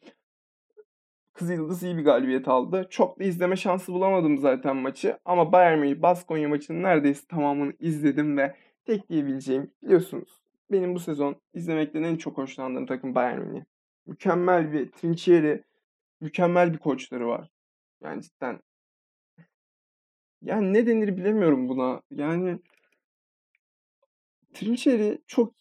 Kızıldız 1.33 1.83
iyi 1.83 1.97
bir 1.97 2.05
galibiyet 2.05 2.49
aldı. 2.49 2.87
Çok 2.91 3.19
da 3.19 3.25
izleme 3.25 3.57
şansı 3.57 3.93
bulamadım 3.93 4.39
zaten 4.39 4.77
maçı. 4.77 5.19
Ama 5.25 5.53
Bayern 5.53 5.79
Münih 5.79 6.03
Baskonya 6.03 6.49
maçının 6.49 6.83
neredeyse 6.83 7.27
tamamını 7.27 7.73
izledim 7.81 8.37
ve 8.39 8.57
tek 8.85 9.09
diyebileceğim 9.09 9.71
biliyorsunuz. 9.83 10.43
Benim 10.71 10.95
bu 10.95 11.01
sezon 11.01 11.37
izlemekten 11.55 12.03
en 12.03 12.17
çok 12.17 12.39
hoşlandığım 12.39 12.87
takım 12.87 13.15
Bayern 13.15 13.41
Münih. 13.41 13.63
Mükemmel 14.07 14.73
bir 14.73 14.91
Trinchieri, 14.93 15.65
mükemmel 16.21 16.73
bir 16.73 16.79
koçları 16.79 17.27
var. 17.27 17.51
Yani 18.03 18.23
cidden 18.23 18.61
yani 20.43 20.73
ne 20.73 20.87
denir 20.87 21.17
bilemiyorum 21.17 21.69
buna. 21.69 22.03
Yani 22.11 22.59
Trinchieri 24.55 25.19
çok 25.27 25.55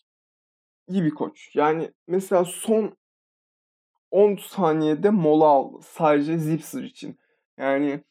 iyi 0.88 1.04
bir 1.04 1.12
koç. 1.12 1.56
Yani 1.56 1.92
mesela 2.08 2.46
son 2.46 2.98
10 4.12 4.36
saniyede 4.36 5.10
mola 5.10 5.46
aldı. 5.46 5.78
Sadece 5.84 6.38
Zipser 6.38 6.84
için. 6.84 7.20
Yani 7.58 8.04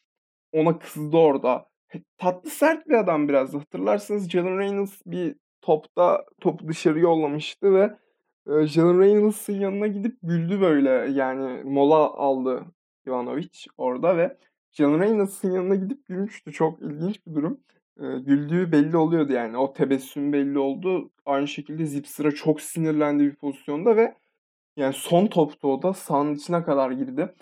ona 0.53 0.79
kızdı 0.79 1.17
orada. 1.17 1.69
Tatlı 2.17 2.49
sert 2.49 2.87
bir 2.89 2.93
adam 2.93 3.27
biraz. 3.29 3.53
Hatırlarsanız 3.53 4.29
Jalen 4.29 4.59
Reynolds 4.59 5.01
bir 5.05 5.35
topta 5.61 6.25
topu 6.41 6.67
dışarı 6.67 6.99
yollamıştı 6.99 7.73
ve 7.73 7.97
e, 8.47 8.67
Jalen 8.67 8.99
Reynolds'ın 8.99 9.53
yanına 9.53 9.87
gidip 9.87 10.17
güldü 10.23 10.61
böyle. 10.61 10.89
Yani 10.89 11.63
mola 11.63 12.13
aldı 12.13 12.65
Ivanovic 13.07 13.49
orada 13.77 14.17
ve 14.17 14.37
Jalen 14.71 14.99
Reynolds'ın 14.99 15.51
yanına 15.51 15.75
gidip 15.75 16.05
gülmüştü. 16.07 16.51
Çok 16.51 16.81
ilginç 16.81 17.27
bir 17.27 17.35
durum. 17.35 17.59
Güldüğü 17.97 18.71
belli 18.71 18.97
oluyordu 18.97 19.33
yani. 19.33 19.57
O 19.57 19.73
tebessüm 19.73 20.33
belli 20.33 20.59
oldu. 20.59 21.11
Aynı 21.25 21.47
şekilde 21.47 21.85
Zipser'a 21.85 22.31
çok 22.31 22.61
sinirlendi 22.61 23.23
bir 23.23 23.35
pozisyonda 23.35 23.97
ve 23.97 24.15
yani 24.77 24.93
son 24.93 25.27
topta 25.27 25.67
o 25.67 25.81
da 25.81 25.93
sahanın 25.93 26.35
içine 26.35 26.63
kadar 26.63 26.91
girdi. 26.91 27.33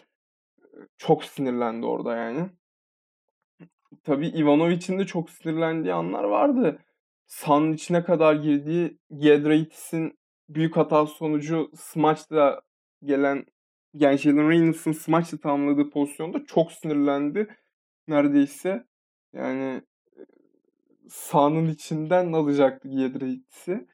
Çok 0.97 1.23
sinirlendi 1.25 1.85
orada 1.85 2.15
yani. 2.15 2.49
Tabii 4.03 4.27
Ivanovic'in 4.27 4.99
de 4.99 5.05
çok 5.05 5.29
sinirlendiği 5.29 5.93
anlar 5.93 6.23
vardı. 6.23 6.79
Sahanın 7.25 7.73
içine 7.73 8.03
kadar 8.03 8.35
girdiği 8.35 8.97
Giedraitis'in 9.17 10.17
büyük 10.49 10.77
hata 10.77 11.05
sonucu 11.05 11.71
smaçla 11.75 12.61
gelen 13.03 13.45
yani 13.93 14.17
Jalen 14.17 14.49
Reynolds'ın 14.49 14.91
smaçla 14.91 15.37
tamamladığı 15.37 15.89
pozisyonda 15.89 16.45
çok 16.45 16.71
sinirlendi. 16.71 17.47
Neredeyse 18.07 18.85
yani 19.33 19.81
sahanın 21.09 21.67
içinden 21.67 22.33
alacaktı 22.33 22.89
Giedraitis'i 22.89 23.87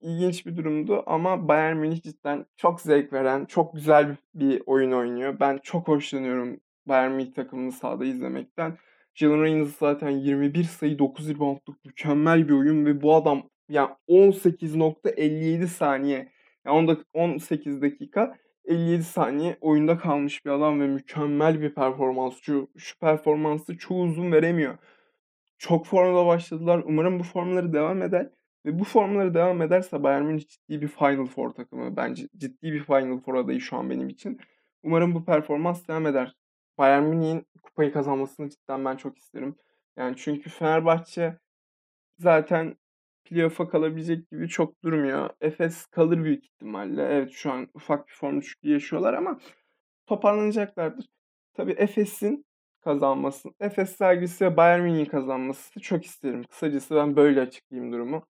ilginç 0.00 0.46
bir 0.46 0.56
durumdu 0.56 1.02
ama 1.06 1.48
Bayern 1.48 1.76
Münih 1.76 2.02
cidden 2.02 2.46
çok 2.56 2.80
zevk 2.80 3.12
veren, 3.12 3.44
çok 3.44 3.74
güzel 3.74 4.16
bir 4.34 4.62
oyun 4.66 4.92
oynuyor. 4.92 5.40
Ben 5.40 5.58
çok 5.62 5.88
hoşlanıyorum 5.88 6.60
Bayern 6.86 7.12
Münih 7.12 7.32
takımını 7.34 7.72
sahada 7.72 8.04
izlemekten. 8.04 8.78
Jalen 9.14 9.42
Reynolds 9.42 9.78
zaten 9.78 10.10
21 10.10 10.64
sayı 10.64 10.98
9 10.98 11.28
reboundluk 11.28 11.84
mükemmel 11.84 12.48
bir 12.48 12.52
oyun 12.52 12.86
ve 12.86 13.02
bu 13.02 13.14
adam 13.14 13.42
yani 13.68 13.90
18.57 14.08 15.66
saniye 15.66 16.32
yani 16.66 16.96
18 17.14 17.82
dakika 17.82 18.36
57 18.64 19.02
saniye 19.04 19.56
oyunda 19.60 19.98
kalmış 19.98 20.44
bir 20.44 20.50
adam 20.50 20.80
ve 20.80 20.86
mükemmel 20.86 21.60
bir 21.60 21.74
performans. 21.74 22.40
Şu, 22.42 22.70
şu 22.76 22.98
performansı 22.98 23.78
çoğu 23.78 24.02
uzun 24.02 24.32
veremiyor. 24.32 24.78
Çok 25.62 25.86
formda 25.86 26.26
başladılar. 26.26 26.82
Umarım 26.86 27.18
bu 27.18 27.22
formları 27.22 27.72
devam 27.72 28.02
eder. 28.02 28.30
Ve 28.66 28.78
bu 28.78 28.84
formları 28.84 29.34
devam 29.34 29.62
ederse 29.62 30.02
Bayern 30.02 30.22
Münih 30.24 30.48
ciddi 30.48 30.82
bir 30.82 30.88
Final 30.88 31.26
Four 31.26 31.50
takımı. 31.50 31.96
Bence 31.96 32.28
ciddi 32.36 32.72
bir 32.72 32.84
Final 32.84 33.20
Four 33.20 33.34
adayı 33.34 33.60
şu 33.60 33.76
an 33.76 33.90
benim 33.90 34.08
için. 34.08 34.40
Umarım 34.82 35.14
bu 35.14 35.24
performans 35.24 35.88
devam 35.88 36.06
eder. 36.06 36.36
Bayern 36.78 37.02
Münih'in 37.02 37.46
kupayı 37.62 37.92
kazanmasını 37.92 38.50
cidden 38.50 38.84
ben 38.84 38.96
çok 38.96 39.18
isterim. 39.18 39.56
Yani 39.96 40.16
çünkü 40.16 40.50
Fenerbahçe 40.50 41.38
zaten 42.18 42.76
playoff'a 43.24 43.68
kalabilecek 43.68 44.30
gibi 44.30 44.48
çok 44.48 44.82
durmuyor. 44.84 45.30
Efes 45.40 45.86
kalır 45.86 46.24
büyük 46.24 46.44
ihtimalle. 46.44 47.02
Evet 47.02 47.30
şu 47.32 47.52
an 47.52 47.68
ufak 47.74 48.08
bir 48.08 48.12
form 48.12 48.40
düşüklüğü 48.40 48.72
yaşıyorlar 48.72 49.14
ama 49.14 49.38
toparlanacaklardır. 50.06 51.06
Tabii 51.54 51.72
Efes'in 51.72 52.46
kazanması, 52.84 53.48
Efes 53.60 53.96
sergisi 53.96 54.44
ve 54.44 54.56
Bayern 54.56 54.80
Münih'in 54.82 55.04
kazanması 55.04 55.80
çok 55.80 56.04
isterim. 56.04 56.44
Kısacası 56.44 56.94
ben 56.96 57.16
böyle 57.16 57.40
açıklayayım 57.40 57.92
durumu. 57.92 58.26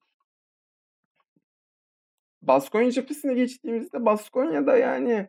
Baskonya 2.43 2.91
cephesine 2.91 3.35
geçtiğimizde 3.35 4.05
Baskonya'da 4.05 4.77
yani 4.77 5.29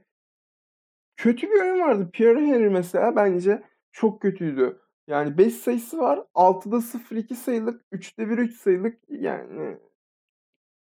kötü 1.17 1.47
bir 1.47 1.61
oyun 1.61 1.79
vardı. 1.79 2.09
Pierre 2.13 2.47
Henry 2.47 2.69
mesela 2.69 3.15
bence 3.15 3.63
çok 3.91 4.21
kötüydü. 4.21 4.81
Yani 5.07 5.37
5 5.37 5.53
sayısı 5.53 5.97
var. 5.97 6.25
6'da 6.35 6.81
0-2 6.81 7.35
sayılık, 7.35 7.85
3'te 7.91 8.23
1-3 8.23 8.51
sayılık 8.51 8.99
yani 9.09 9.77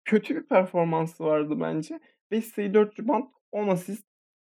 kötü 0.05 0.35
bir 0.35 0.43
performansı 0.43 1.23
vardı 1.23 1.57
bence. 1.61 1.99
5 2.31 2.45
sayı 2.45 2.73
4 2.73 2.99
rebound 2.99 3.25
10 3.51 3.67
asist. 3.67 4.07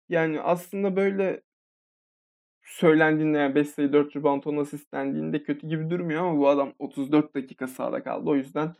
Yani 0.08 0.40
aslında 0.40 0.96
böyle 0.96 1.42
söylendiğinde 2.64 3.38
yani 3.38 3.54
5 3.54 3.68
sayı 3.68 3.92
4 3.92 4.16
rebound 4.16 4.44
10 4.44 4.56
asist 4.56 4.92
dendiğinde 4.92 5.42
kötü 5.42 5.68
gibi 5.68 5.90
durmuyor 5.90 6.24
ama 6.24 6.38
bu 6.38 6.48
adam 6.48 6.72
34 6.78 7.34
dakika 7.34 7.66
sahada 7.66 8.02
kaldı. 8.02 8.30
O 8.30 8.36
yüzden 8.36 8.74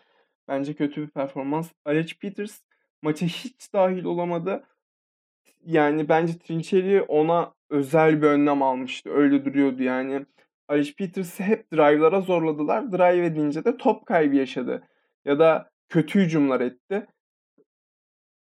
bence 0.49 0.75
kötü 0.75 1.03
bir 1.03 1.11
performans. 1.11 1.73
Alec 1.85 2.19
Peters 2.19 2.61
maça 3.03 3.27
hiç 3.27 3.73
dahil 3.73 4.05
olamadı. 4.05 4.65
Yani 5.65 6.09
bence 6.09 6.39
Trinçeri 6.39 7.03
ona 7.03 7.55
özel 7.71 8.23
bir 8.23 8.27
önlem 8.27 8.63
almıştı. 8.63 9.11
Öyle 9.11 9.45
duruyordu 9.45 9.83
yani. 9.83 10.27
Alice 10.69 10.93
Peters'ı 10.95 11.43
hep 11.43 11.73
drive'lara 11.73 12.21
zorladılar. 12.21 12.93
Drive 12.93 13.27
edince 13.27 13.65
de 13.65 13.77
top 13.77 14.07
kaybı 14.07 14.37
yaşadı. 14.37 14.89
Ya 15.25 15.39
da 15.39 15.71
kötü 15.89 16.21
hücumlar 16.21 16.61
etti. 16.61 17.07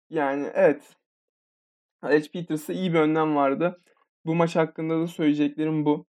Yani 0.10 0.48
evet. 0.54 0.96
Alice 2.02 2.32
Peters'a 2.32 2.74
iyi 2.74 2.94
bir 2.94 3.00
önlem 3.00 3.36
vardı. 3.36 3.80
Bu 4.26 4.36
maç 4.36 4.56
hakkında 4.56 5.00
da 5.00 5.08
söyleyeceklerim 5.08 5.86
bu. 5.86 6.06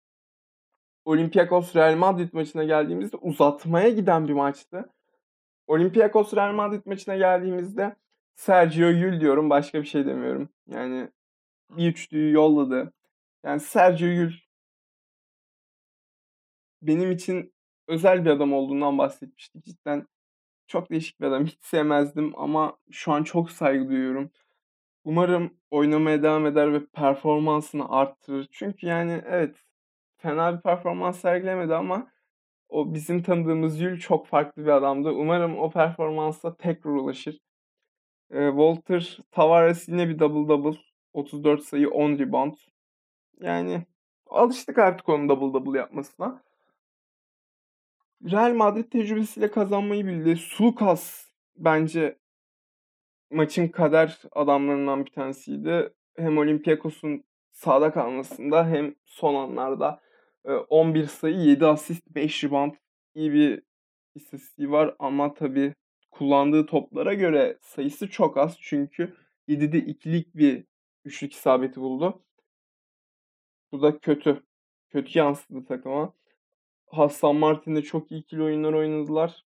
Olympiakos 1.04 1.76
Real 1.76 1.96
Madrid 1.96 2.32
maçına 2.32 2.64
geldiğimizde 2.64 3.16
uzatmaya 3.16 3.88
giden 3.88 4.28
bir 4.28 4.32
maçtı. 4.32 4.90
Olympiakos 5.66 6.34
Real 6.34 6.52
Madrid 6.52 6.82
maçına 6.86 7.16
geldiğimizde 7.16 7.96
Sergio 8.36 8.88
Yul 8.88 9.20
diyorum 9.20 9.50
başka 9.50 9.82
bir 9.82 9.86
şey 9.86 10.06
demiyorum. 10.06 10.48
Yani 10.66 11.08
bir 11.70 11.88
üçlüyü 11.90 12.32
yolladı. 12.34 12.92
Yani 13.44 13.60
Sergio 13.60 14.08
Yul 14.08 14.32
benim 16.82 17.12
için 17.12 17.54
özel 17.88 18.24
bir 18.24 18.30
adam 18.30 18.52
olduğundan 18.52 18.98
bahsetmiştik. 18.98 19.64
Cidden 19.64 20.06
çok 20.66 20.90
değişik 20.90 21.20
bir 21.20 21.26
adam. 21.26 21.46
Hiç 21.46 21.58
sevmezdim 21.62 22.38
ama 22.38 22.78
şu 22.90 23.12
an 23.12 23.22
çok 23.24 23.50
saygı 23.50 23.88
duyuyorum. 23.88 24.30
Umarım 25.04 25.54
oynamaya 25.70 26.22
devam 26.22 26.46
eder 26.46 26.72
ve 26.72 26.86
performansını 26.86 27.90
arttırır. 27.90 28.48
Çünkü 28.52 28.86
yani 28.86 29.22
evet 29.26 29.56
fena 30.18 30.56
bir 30.56 30.62
performans 30.62 31.20
sergilemedi 31.20 31.74
ama 31.74 32.12
o 32.68 32.94
bizim 32.94 33.22
tanıdığımız 33.22 33.80
Yul 33.80 33.98
çok 33.98 34.26
farklı 34.26 34.62
bir 34.64 34.70
adamdı. 34.70 35.10
Umarım 35.10 35.58
o 35.58 35.70
performansa 35.70 36.56
tekrar 36.56 36.90
ulaşır. 36.90 37.38
Ee, 38.30 38.48
Walter 38.48 39.18
Tavares 39.30 39.88
yine 39.88 40.08
bir 40.08 40.18
double 40.18 40.48
double. 40.48 40.78
34 41.12 41.62
sayı 41.62 41.90
10 41.90 42.18
rebound. 42.18 42.54
Yani 43.40 43.86
alıştık 44.26 44.78
artık 44.78 45.08
onun 45.08 45.28
double 45.28 45.54
double 45.54 45.78
yapmasına. 45.78 46.42
Real 48.30 48.54
Madrid 48.54 48.92
tecrübesiyle 48.92 49.50
kazanmayı 49.50 50.06
bildi. 50.06 50.36
Sulukas 50.36 51.30
bence 51.56 52.18
maçın 53.30 53.68
kader 53.68 54.18
adamlarından 54.32 55.06
bir 55.06 55.10
tanesiydi. 55.10 55.92
Hem 56.16 56.38
Olympiakos'un 56.38 57.24
sağda 57.52 57.92
kalmasında 57.92 58.66
hem 58.66 58.94
son 59.04 59.34
anlarda 59.34 60.00
11 60.68 61.06
sayı, 61.06 61.36
7 61.36 61.66
asist, 61.66 62.06
5 62.06 62.44
rebound 62.44 62.72
iyi 63.14 63.32
bir 63.32 63.62
istatistiği 64.14 64.70
var 64.70 64.94
ama 64.98 65.34
tabii 65.34 65.74
kullandığı 66.10 66.66
toplara 66.66 67.14
göre 67.14 67.58
sayısı 67.60 68.10
çok 68.10 68.36
az 68.36 68.56
çünkü 68.60 69.14
7'de 69.48 69.78
ikilik 69.78 70.36
bir 70.36 70.64
üçlük 71.04 71.32
isabeti 71.32 71.80
buldu. 71.80 72.22
Bu 73.72 73.82
da 73.82 73.98
kötü. 73.98 74.42
Kötü 74.90 75.18
yansıdı 75.18 75.64
takıma. 75.64 76.14
Hassan 76.86 77.36
Martin'de 77.36 77.82
çok 77.82 78.12
iyi 78.12 78.20
ikili 78.22 78.42
oyunlar 78.42 78.72
oynadılar. 78.72 79.44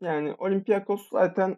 Yani 0.00 0.34
Olympiakos 0.38 1.08
zaten 1.10 1.56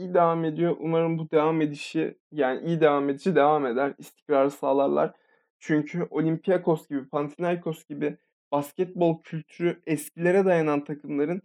iyi 0.00 0.14
devam 0.14 0.44
ediyor. 0.44 0.76
Umarım 0.80 1.18
bu 1.18 1.30
devam 1.30 1.60
edişi 1.60 2.18
yani 2.32 2.66
iyi 2.66 2.80
devam 2.80 3.10
edici 3.10 3.34
devam 3.34 3.66
eder. 3.66 3.94
İstikrarı 3.98 4.50
sağlarlar. 4.50 5.12
Çünkü 5.58 6.06
Olympiakos 6.10 6.88
gibi, 6.88 7.08
Panathinaikos 7.08 7.84
gibi 7.84 8.16
basketbol 8.52 9.22
kültürü 9.22 9.82
eskilere 9.86 10.44
dayanan 10.44 10.84
takımların 10.84 11.42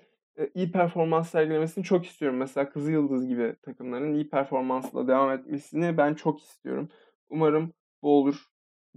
iyi 0.54 0.72
performans 0.72 1.30
sergilemesini 1.30 1.84
çok 1.84 2.06
istiyorum. 2.06 2.38
Mesela 2.38 2.70
Kızıl 2.70 2.92
Yıldız 2.92 3.28
gibi 3.28 3.56
takımların 3.62 4.14
iyi 4.14 4.30
performansla 4.30 5.08
devam 5.08 5.32
etmesini 5.32 5.98
ben 5.98 6.14
çok 6.14 6.42
istiyorum. 6.42 6.90
Umarım 7.30 7.74
bu 8.02 8.10
olur 8.20 8.46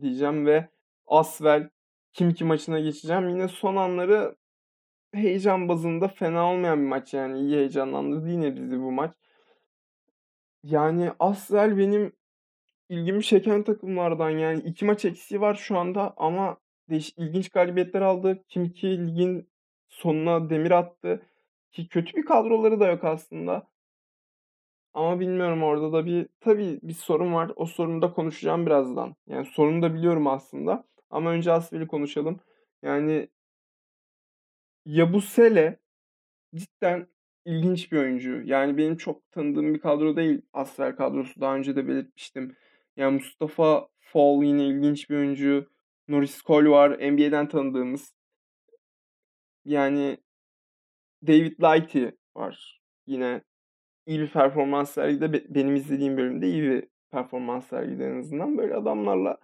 diyeceğim 0.00 0.46
ve 0.46 0.68
Asvel 1.06 1.70
kim 2.12 2.34
ki 2.34 2.44
maçına 2.44 2.80
geçeceğim. 2.80 3.28
Yine 3.28 3.48
son 3.48 3.76
anları 3.76 4.36
heyecan 5.14 5.68
bazında 5.68 6.08
fena 6.08 6.52
olmayan 6.52 6.80
bir 6.80 6.86
maç 6.86 7.14
yani 7.14 7.40
iyi 7.40 7.56
heyecanlandırdı 7.56 8.28
yine 8.28 8.56
bizi 8.56 8.80
bu 8.80 8.92
maç. 8.92 9.14
Yani 10.62 11.12
Asvel 11.18 11.78
benim 11.78 12.12
ilgimi 12.88 13.24
çeken 13.24 13.64
takımlardan 13.64 14.30
yani 14.30 14.60
iki 14.62 14.84
maç 14.84 15.04
eksiği 15.04 15.40
var 15.40 15.54
şu 15.54 15.78
anda 15.78 16.14
ama 16.16 16.58
değiş 16.90 17.14
ilginç 17.16 17.48
galibiyetler 17.50 18.00
aldı. 18.02 18.44
Kim 18.48 18.72
ki 18.72 18.88
ligin 19.08 19.50
sonuna 19.88 20.50
demir 20.50 20.70
attı. 20.70 21.22
Ki 21.72 21.88
kötü 21.88 22.16
bir 22.16 22.24
kadroları 22.24 22.80
da 22.80 22.86
yok 22.88 23.04
aslında. 23.04 23.68
Ama 24.94 25.20
bilmiyorum 25.20 25.62
orada 25.62 25.92
da 25.92 26.06
bir 26.06 26.28
tabii 26.40 26.80
bir 26.82 26.94
sorun 26.94 27.34
var. 27.34 27.52
O 27.56 27.66
sorunu 27.66 28.02
da 28.02 28.12
konuşacağım 28.12 28.66
birazdan. 28.66 29.16
Yani 29.26 29.46
sorunu 29.46 29.82
da 29.82 29.94
biliyorum 29.94 30.26
aslında. 30.26 30.84
Ama 31.10 31.30
önce 31.30 31.52
Asvel'i 31.52 31.86
konuşalım. 31.86 32.40
Yani 32.82 33.28
Yabusele 34.84 35.78
cidden 36.54 37.08
ilginç 37.44 37.92
bir 37.92 37.98
oyuncu. 37.98 38.42
Yani 38.44 38.78
benim 38.78 38.96
çok 38.96 39.32
tanıdığım 39.32 39.74
bir 39.74 39.80
kadro 39.80 40.16
değil 40.16 40.42
Asvel 40.52 40.96
kadrosu. 40.96 41.40
Daha 41.40 41.56
önce 41.56 41.76
de 41.76 41.88
belirtmiştim. 41.88 42.56
Yani 42.96 43.14
Mustafa 43.14 43.88
Fall 44.00 44.42
yine 44.42 44.66
ilginç 44.66 45.10
bir 45.10 45.16
oyuncu. 45.16 45.70
Norris 46.08 46.42
Cole 46.42 46.68
var. 46.68 46.90
NBA'den 46.90 47.48
tanıdığımız. 47.48 48.14
Yani 49.64 50.18
David 51.26 51.58
Lighty 51.62 52.06
var. 52.36 52.80
Yine 53.06 53.42
iyi 54.06 54.20
bir 54.20 54.30
performans 54.30 54.90
sergide 54.90 55.54
benim 55.54 55.76
izlediğim 55.76 56.16
bölümde 56.16 56.48
iyi 56.48 56.62
bir 56.62 56.88
performans 57.10 57.66
sergide 57.66 58.06
en 58.06 58.18
azından. 58.18 58.58
Böyle 58.58 58.74
adamlarla 58.74 59.38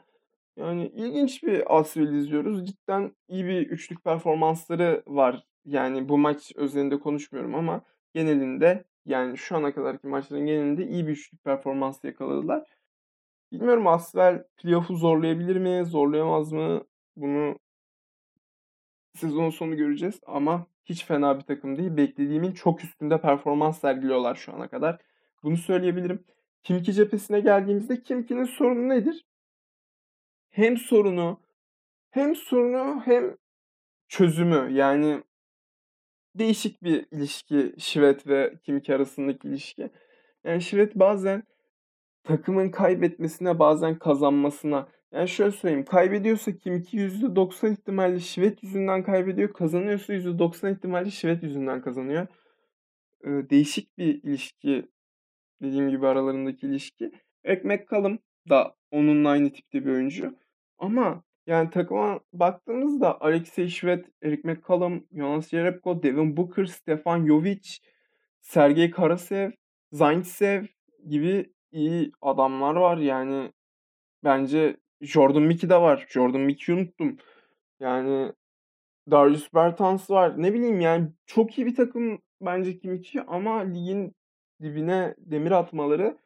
yani 0.56 0.88
ilginç 0.88 1.42
bir 1.42 1.78
Asvel 1.78 2.12
izliyoruz. 2.12 2.66
Cidden 2.66 3.16
iyi 3.28 3.44
bir 3.44 3.66
üçlük 3.66 4.04
performansları 4.04 5.02
var. 5.06 5.44
Yani 5.64 6.08
bu 6.08 6.18
maç 6.18 6.52
özelinde 6.56 6.98
konuşmuyorum 6.98 7.54
ama 7.54 7.84
genelinde 8.14 8.84
yani 9.06 9.38
şu 9.38 9.56
ana 9.56 9.74
kadarki 9.74 10.06
maçların 10.06 10.46
genelinde 10.46 10.86
iyi 10.86 11.06
bir 11.06 11.12
üçlük 11.12 11.44
performans 11.44 12.04
yakaladılar. 12.04 12.64
Bilmiyorum 13.52 13.86
Asvel 13.86 14.44
playoff'u 14.56 14.96
zorlayabilir 14.96 15.56
mi, 15.56 15.84
zorlayamaz 15.84 16.52
mı? 16.52 16.84
Bunu 17.16 17.58
sezon 19.14 19.50
sonu 19.50 19.76
göreceğiz 19.76 20.20
ama 20.26 20.66
hiç 20.84 21.04
fena 21.04 21.38
bir 21.38 21.44
takım 21.44 21.78
değil. 21.78 21.96
Beklediğimin 21.96 22.52
çok 22.52 22.84
üstünde 22.84 23.20
performans 23.20 23.80
sergiliyorlar 23.80 24.34
şu 24.34 24.54
ana 24.54 24.68
kadar. 24.68 25.00
Bunu 25.42 25.56
söyleyebilirim. 25.56 26.24
Kimki 26.62 26.92
cephesine 26.92 27.40
geldiğimizde 27.40 28.02
Kimki'nin 28.02 28.44
sorunu 28.44 28.88
nedir? 28.88 29.24
Hem 30.50 30.76
sorunu 30.76 31.40
hem 32.10 32.36
sorunu 32.36 33.02
hem 33.04 33.36
çözümü 34.08 34.72
yani 34.72 35.22
değişik 36.34 36.82
bir 36.82 37.06
ilişki 37.10 37.74
Şivet 37.78 38.26
ve 38.26 38.54
Kimki 38.62 38.94
arasındaki 38.94 39.48
ilişki. 39.48 39.90
Yani 40.44 40.62
Şivet 40.62 40.94
bazen 40.94 41.42
takımın 42.24 42.70
kaybetmesine 42.70 43.58
bazen 43.58 43.98
kazanmasına 43.98 44.88
yani 45.12 45.28
şöyle 45.28 45.50
söyleyeyim. 45.50 45.84
Kaybediyorsa 45.84 46.52
Kimki 46.56 46.96
%90 46.96 47.72
ihtimalle 47.72 48.20
Şivet 48.20 48.62
yüzünden 48.62 49.02
kaybediyor. 49.02 49.52
Kazanıyorsa 49.52 50.14
%90 50.14 50.72
ihtimalle 50.72 51.10
Şivet 51.10 51.42
yüzünden 51.42 51.82
kazanıyor. 51.82 52.26
Ee, 53.24 53.30
değişik 53.50 53.98
bir 53.98 54.22
ilişki. 54.22 54.88
Dediğim 55.62 55.90
gibi 55.90 56.06
aralarındaki 56.06 56.66
ilişki. 56.66 57.12
Eric 57.44 57.68
McCallum 57.68 58.18
da 58.48 58.74
onunla 58.90 59.28
aynı 59.28 59.52
tipte 59.52 59.86
bir 59.86 59.90
oyuncu. 59.90 60.38
Ama 60.78 61.22
yani 61.46 61.70
takıma 61.70 62.20
baktığımızda 62.32 63.20
Alexey 63.20 63.68
Şivet, 63.68 64.06
Eric 64.22 64.48
McCallum, 64.48 65.06
Jonas 65.12 65.48
Jerebko, 65.48 66.02
Devin 66.02 66.36
Booker, 66.36 66.64
Stefan 66.64 67.26
Jovic, 67.26 67.78
Sergey 68.40 68.90
Karasev, 68.90 69.50
Zaintsev 69.92 70.64
gibi 71.08 71.52
iyi 71.72 72.12
adamlar 72.22 72.74
var. 72.74 72.96
Yani 72.96 73.52
bence 74.24 74.76
Jordan 75.00 75.42
Mickey 75.42 75.70
de 75.70 75.76
var. 75.80 76.06
Jordan 76.10 76.40
Mickey'i 76.40 76.78
unuttum. 76.78 77.16
Yani 77.80 78.32
Darius 79.10 79.54
Bertans 79.54 80.10
var. 80.10 80.42
Ne 80.42 80.54
bileyim 80.54 80.80
yani 80.80 81.08
çok 81.26 81.58
iyi 81.58 81.66
bir 81.66 81.74
takım 81.74 82.18
bence 82.40 82.78
Kimki 82.78 83.22
ama 83.22 83.58
ligin 83.58 84.14
dibine 84.62 85.14
demir 85.18 85.50
atmaları 85.50 86.18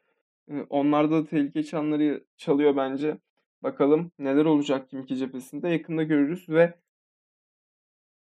onlarda 0.70 1.10
da 1.10 1.26
tehlike 1.26 1.62
çanları 1.62 2.24
çalıyor 2.36 2.76
bence. 2.76 3.18
Bakalım 3.62 4.12
neler 4.18 4.44
olacak 4.44 4.90
Kimki 4.90 5.16
cephesinde 5.16 5.68
yakında 5.68 6.02
görürüz 6.02 6.48
ve 6.48 6.74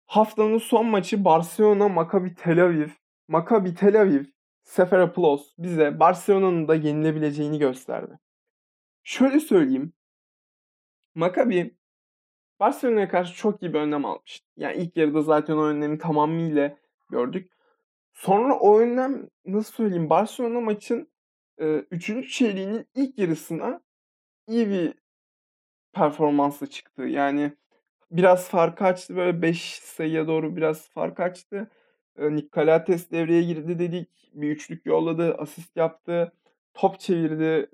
haftanın 0.07 0.59
son 0.59 0.87
maçı 0.87 1.25
Barcelona 1.25 1.89
Maccabi 1.89 2.35
Tel 2.35 2.65
Aviv. 2.65 2.89
Maccabi 3.29 3.75
Tel 3.75 4.01
Aviv 4.01 4.25
Seferopoulos 4.63 5.55
bize 5.59 6.01
Barcelona'nın 6.01 6.69
da 6.69 6.75
yenilebileceğini 6.75 7.59
gösterdi. 7.59 8.19
Şöyle 9.03 9.41
söyleyeyim. 9.41 9.93
Maccabi 11.15 11.77
Barcelona'ya 12.61 13.09
karşı 13.09 13.35
çok 13.35 13.63
iyi 13.63 13.75
bir 13.75 13.79
önlem 13.79 14.05
almıştı. 14.05 14.47
Yani 14.57 14.77
ilk 14.77 14.97
yarıda 14.97 15.23
zaten 15.23 15.57
o 15.57 15.65
önlemi 15.65 15.99
tamamıyla 15.99 16.77
gördük. 17.11 17.53
Sonra 18.15 18.59
o 18.59 18.81
önlem 18.81 19.29
nasıl 19.45 19.73
söyleyeyim 19.73 20.11
Barcelona 20.11 20.61
maçın 20.61 21.09
e, 21.61 21.65
üçüncü 21.91 22.29
çeyreğinin 22.29 22.89
ilk 22.95 23.19
yarısına 23.19 23.81
iyi 24.49 24.69
bir 24.69 24.95
performansla 25.97 26.67
çıktı. 26.67 27.03
Yani 27.03 27.53
biraz 28.11 28.49
fark 28.49 28.83
açtı. 28.83 29.17
Böyle 29.17 29.43
5 29.43 29.79
sayıya 29.79 30.27
doğru 30.29 30.57
biraz 30.57 30.89
fark 30.91 31.21
açtı. 31.21 31.71
Nick 32.19 32.49
Calates 32.57 33.11
devreye 33.11 33.43
girdi 33.43 33.79
dedik. 33.79 34.31
Bir 34.35 34.51
üçlük 34.51 34.87
yolladı, 34.87 35.35
asist 35.35 35.77
yaptı. 35.77 36.33
Top 36.75 37.01
çevirdi 37.01 37.71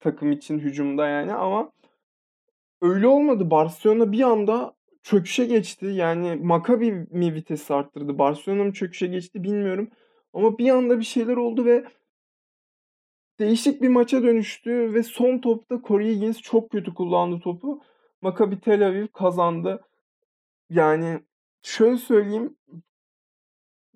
takım 0.00 0.32
için 0.32 0.58
hücumda 0.58 1.08
yani 1.08 1.34
ama 1.34 1.72
öyle 2.82 3.06
olmadı. 3.06 3.50
Barcelona 3.50 4.12
bir 4.12 4.22
anda 4.22 4.74
çöküşe 5.02 5.44
geçti. 5.46 5.86
Yani 5.86 6.36
Maccabi 6.36 6.92
mi 6.92 7.34
vitesi 7.34 7.74
arttırdı? 7.74 8.18
Barcelona 8.18 8.64
mı 8.64 8.72
çöküşe 8.72 9.06
geçti 9.06 9.44
bilmiyorum. 9.44 9.90
Ama 10.32 10.58
bir 10.58 10.70
anda 10.70 10.98
bir 10.98 11.04
şeyler 11.04 11.36
oldu 11.36 11.64
ve 11.64 11.84
değişik 13.38 13.82
bir 13.82 13.88
maça 13.88 14.22
dönüştü 14.22 14.94
ve 14.94 15.02
son 15.02 15.38
topta 15.38 15.80
Corey 15.84 16.14
Higgins 16.14 16.40
çok 16.40 16.70
kötü 16.70 16.94
kullandı 16.94 17.40
topu. 17.40 17.82
Maccabi 18.22 18.60
Tel 18.60 18.86
Aviv 18.86 19.06
kazandı. 19.06 19.82
Yani 20.70 21.20
şöyle 21.62 21.96
söyleyeyim. 21.96 22.56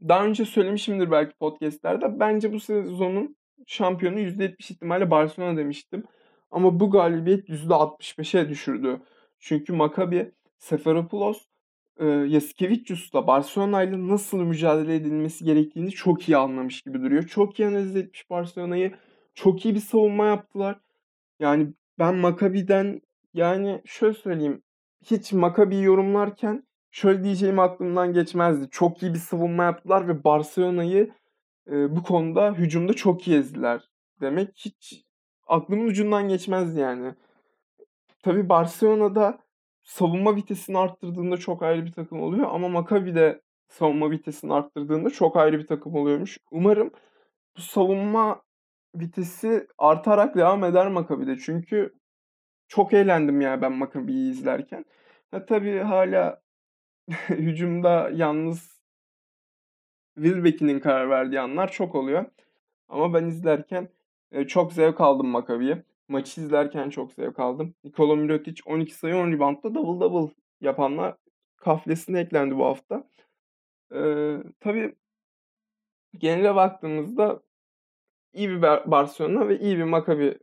Daha 0.09 0.24
önce 0.24 0.44
söylemişimdir 0.44 1.11
belki 1.11 1.37
podcastlerde. 1.37 2.20
Bence 2.20 2.52
bu 2.52 2.61
sezonun 2.61 3.37
şampiyonu 3.66 4.18
%70 4.20 4.72
ihtimalle 4.72 5.11
Barcelona 5.11 5.57
demiştim. 5.57 6.05
Ama 6.50 6.81
bu 6.81 6.90
galibiyet 6.90 7.48
%65'e 7.48 8.48
düşürdü. 8.48 9.00
Çünkü 9.38 9.72
Maccabi 9.72 10.33
Seferopoulos 10.59 11.46
e, 11.96 12.07
Yasikevicius'la 12.07 13.26
Barcelona 13.26 13.83
ile 13.83 14.09
nasıl 14.09 14.38
mücadele 14.38 14.94
edilmesi 14.94 15.44
gerektiğini 15.44 15.90
çok 15.90 16.28
iyi 16.28 16.37
anlamış 16.37 16.83
gibi 16.83 17.02
duruyor. 17.02 17.26
Çok 17.26 17.59
iyi 17.59 17.68
analiz 17.68 17.96
etmiş 17.96 18.31
Barcelona'yı. 18.31 18.92
Çok 19.34 19.64
iyi 19.64 19.74
bir 19.74 19.80
savunma 19.80 20.26
yaptılar. 20.26 20.80
Yani 21.40 21.72
ben 21.98 22.14
Maccabi'den 22.14 23.00
yani 23.34 23.82
şöyle 23.84 24.14
söyleyeyim. 24.14 24.62
Hiç 25.04 25.32
Maccabi 25.32 25.80
yorumlarken 25.80 26.66
şöyle 26.90 27.24
diyeceğim 27.24 27.58
aklımdan 27.58 28.12
geçmezdi. 28.12 28.70
Çok 28.70 29.02
iyi 29.02 29.14
bir 29.14 29.18
savunma 29.18 29.64
yaptılar 29.64 30.08
ve 30.08 30.24
Barcelona'yı 30.24 31.12
e, 31.70 31.96
bu 31.96 32.02
konuda 32.02 32.52
hücumda 32.52 32.92
çok 32.92 33.28
iyi 33.28 33.38
ezdiler 33.38 33.90
demek 34.20 34.48
hiç 34.56 35.04
aklımın 35.46 35.86
ucundan 35.86 36.28
geçmezdi 36.28 36.80
yani. 36.80 37.14
Tabii 38.22 38.48
Barcelona'da 38.48 39.38
savunma 39.82 40.36
vitesini 40.36 40.78
arttırdığında 40.78 41.36
çok 41.36 41.62
ayrı 41.62 41.86
bir 41.86 41.92
takım 41.92 42.20
oluyor 42.20 42.48
ama 42.50 42.68
Maccabi 42.68 43.14
de 43.14 43.42
savunma 43.68 44.10
vitesini 44.10 44.54
arttırdığında 44.54 45.10
çok 45.10 45.36
ayrı 45.36 45.58
bir 45.58 45.66
takım 45.66 45.94
oluyormuş. 45.94 46.38
Umarım 46.50 46.90
bu 47.56 47.60
savunma 47.60 48.42
vitesi 48.94 49.66
artarak 49.78 50.37
devam 50.37 50.64
eder 50.64 50.88
Maccabi'de. 50.88 51.38
Çünkü 51.38 51.94
çok 52.68 52.92
eğlendim 52.92 53.40
ya 53.40 53.62
ben 53.62 53.72
Maccabi'yi 53.72 54.33
izlerken. 54.33 54.85
Ha, 55.31 55.46
tabii 55.46 55.78
hala 55.78 56.42
hücumda 57.28 58.11
yalnız 58.14 58.83
Wilbeck'in 60.16 60.81
karar 60.81 61.11
verdiği 61.11 61.40
anlar 61.40 61.72
çok 61.72 61.94
oluyor. 61.94 62.24
Ama 62.88 63.14
ben 63.14 63.24
izlerken 63.26 63.88
e, 64.33 64.46
çok 64.46 64.72
zevk 64.72 65.00
aldım 65.00 65.28
Makabi'ye. 65.28 65.85
Maçı 66.09 66.40
izlerken 66.40 66.90
çok 66.90 67.12
zevk 67.12 67.38
aldım. 67.38 67.74
Nikola 67.85 68.16
Mirotic 68.16 68.62
12 68.66 68.94
sayı 68.94 69.16
10 69.16 69.33
reboundda 69.33 69.74
double 69.74 70.00
double 70.00 70.35
yapanlar 70.61 71.16
kaflesine 71.57 72.20
eklendi 72.20 72.57
bu 72.57 72.64
hafta. 72.64 73.05
Ee, 73.94 74.37
tabii 74.61 74.94
genele 76.18 76.55
baktığımızda 76.55 77.42
iyi 78.32 78.50
bir 78.50 78.62
Barcelona 78.62 79.48
ve 79.48 79.58
iyi 79.58 79.78
bir 79.78 79.84
Maccabi 79.84 80.38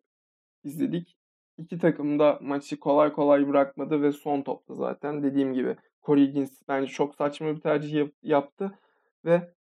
izledik. 0.63 1.17
İki 1.57 1.77
takım 1.79 2.19
da 2.19 2.39
maçı 2.41 2.79
kolay 2.79 3.13
kolay 3.13 3.47
bırakmadı 3.47 4.01
ve 4.01 4.11
son 4.11 4.41
topta 4.41 4.73
zaten 4.75 5.23
dediğim 5.23 5.53
gibi 5.53 5.75
Corey 6.05 6.27
Higgins 6.27 6.61
bence 6.67 6.91
çok 6.91 7.15
saçma 7.15 7.55
bir 7.55 7.61
tercih 7.61 8.09
yaptı 8.23 8.79
ve 9.25 9.53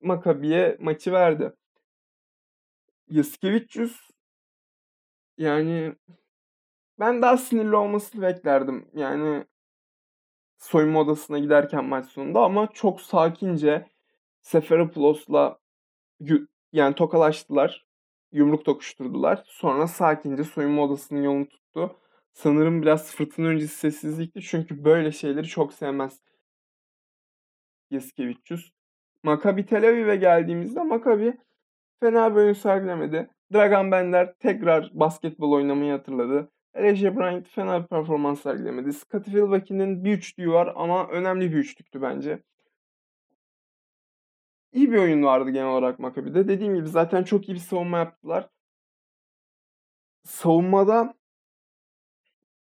Maccabi'ye 0.00 0.76
maçı 0.80 1.12
verdi. 1.12 1.52
Yaskevicius 3.08 4.10
yani 5.38 5.94
ben 6.98 7.22
daha 7.22 7.36
sinirli 7.36 7.76
olmasını 7.76 8.22
beklerdim. 8.22 8.88
Yani 8.94 9.44
soyunma 10.58 11.00
odasına 11.00 11.38
giderken 11.38 11.84
maç 11.84 12.06
sonunda 12.06 12.40
ama 12.40 12.68
çok 12.72 13.00
sakince 13.00 13.86
Seferopoulos'la 14.42 15.58
yani 16.72 16.94
tokalaştılar. 16.94 17.86
Yumruk 18.32 18.64
tokuşturdular. 18.64 19.42
Sonra 19.46 19.86
sakince 19.86 20.44
soyunma 20.44 20.82
odasının 20.82 21.22
yolunu 21.22 21.48
tuttu. 21.48 21.96
Sanırım 22.32 22.82
biraz 22.82 23.14
fırtına 23.14 23.46
öncesi 23.46 23.76
sessizlikti. 23.76 24.40
Çünkü 24.42 24.84
böyle 24.84 25.12
şeyleri 25.12 25.46
çok 25.46 25.72
sevmez 25.72 26.20
Yaskevicius. 27.90 28.70
Maccabi 29.22 29.66
Tel 29.66 29.88
Aviv'e 29.88 30.16
geldiğimizde 30.16 30.82
Maccabi 30.82 31.36
fena 32.00 32.30
bir 32.30 32.36
oyun 32.36 32.52
sergilemedi. 32.52 33.30
Dragan 33.52 33.90
Bender 33.92 34.34
tekrar 34.38 34.90
basketbol 34.94 35.52
oynamayı 35.52 35.92
hatırladı. 35.92 36.50
Elijah 36.74 37.16
Bryant 37.16 37.48
fena 37.48 37.82
bir 37.82 37.86
performans 37.86 38.42
sergilemedi. 38.42 38.92
Scottie 38.92 39.32
Wilbeck'in 39.32 40.04
bir 40.04 40.12
üçlüğü 40.12 40.50
var 40.50 40.72
ama 40.76 41.08
önemli 41.08 41.52
bir 41.52 41.56
üçlüktü 41.56 42.02
bence. 42.02 42.42
İyi 44.72 44.92
bir 44.92 44.98
oyun 44.98 45.22
vardı 45.22 45.50
genel 45.50 45.68
olarak 45.68 45.98
Maccabi'de. 45.98 46.48
Dediğim 46.48 46.74
gibi 46.74 46.88
zaten 46.88 47.24
çok 47.24 47.48
iyi 47.48 47.54
bir 47.54 47.58
savunma 47.58 47.98
yaptılar. 47.98 48.48
Savunmada 50.24 51.14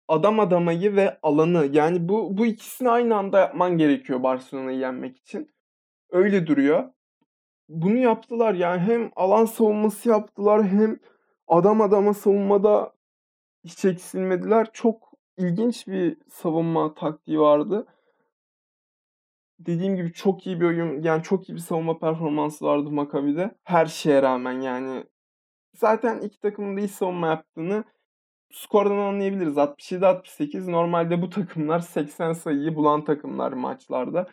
adam 0.09 0.41
adamayı 0.41 0.97
ve 0.97 1.19
alanı 1.23 1.69
yani 1.73 2.09
bu 2.09 2.39
bu 2.39 2.47
ikisini 2.47 2.91
aynı 2.91 3.17
anda 3.17 3.39
yapman 3.39 3.79
gerekiyor 3.79 4.23
Barcelona'yı 4.23 4.79
yenmek 4.79 5.17
için. 5.17 5.51
Öyle 6.11 6.47
duruyor 6.47 6.93
bunu 7.71 7.97
yaptılar 7.99 8.55
yani 8.55 8.81
hem 8.81 9.11
alan 9.17 9.45
savunması 9.45 10.09
yaptılar 10.09 10.67
hem 10.67 10.99
adam 11.49 11.81
adama 11.81 12.15
savunmada 12.15 12.93
hiç 13.65 13.85
eksilmediler. 13.85 14.69
Çok 14.73 15.13
ilginç 15.37 15.87
bir 15.89 16.19
savunma 16.29 16.95
taktiği 16.95 17.41
vardı. 17.41 17.87
Dediğim 19.67 19.97
gibi 19.97 20.13
çok 20.13 20.47
iyi 20.47 20.61
bir 20.61 20.67
oyun 20.67 21.03
yani 21.03 21.23
çok 21.23 21.49
iyi 21.49 21.55
bir 21.55 21.61
savunma 21.61 21.99
performansı 21.99 22.65
vardı 22.65 22.91
Maccabi'de. 22.91 23.51
Her 23.65 23.87
şeye 23.87 24.23
rağmen 24.23 24.61
yani 24.61 25.05
zaten 25.75 26.21
iki 26.21 26.41
takımın 26.41 26.77
da 26.77 26.81
iyi 26.81 26.89
savunma 26.89 27.27
yaptığını 27.27 27.85
skordan 28.53 28.97
anlayabiliriz. 28.97 29.57
67-68 29.57 30.73
normalde 30.73 31.23
bu 31.23 31.31
takımlar 31.31 31.79
80 31.81 32.33
sayıyı 32.33 32.75
bulan 32.75 33.05
takımlar 33.05 33.53
maçlarda. 33.53 34.31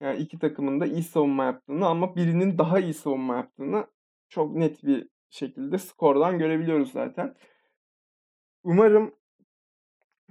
Yani 0.00 0.18
iki 0.18 0.38
takımın 0.38 0.80
da 0.80 0.86
iyi 0.86 1.02
savunma 1.02 1.44
yaptığını 1.44 1.86
ama 1.86 2.16
birinin 2.16 2.58
daha 2.58 2.78
iyi 2.80 2.94
savunma 2.94 3.36
yaptığını 3.36 3.86
çok 4.28 4.54
net 4.56 4.84
bir 4.84 5.08
şekilde 5.30 5.78
skordan 5.78 6.38
görebiliyoruz 6.38 6.92
zaten. 6.92 7.34
Umarım 8.64 9.14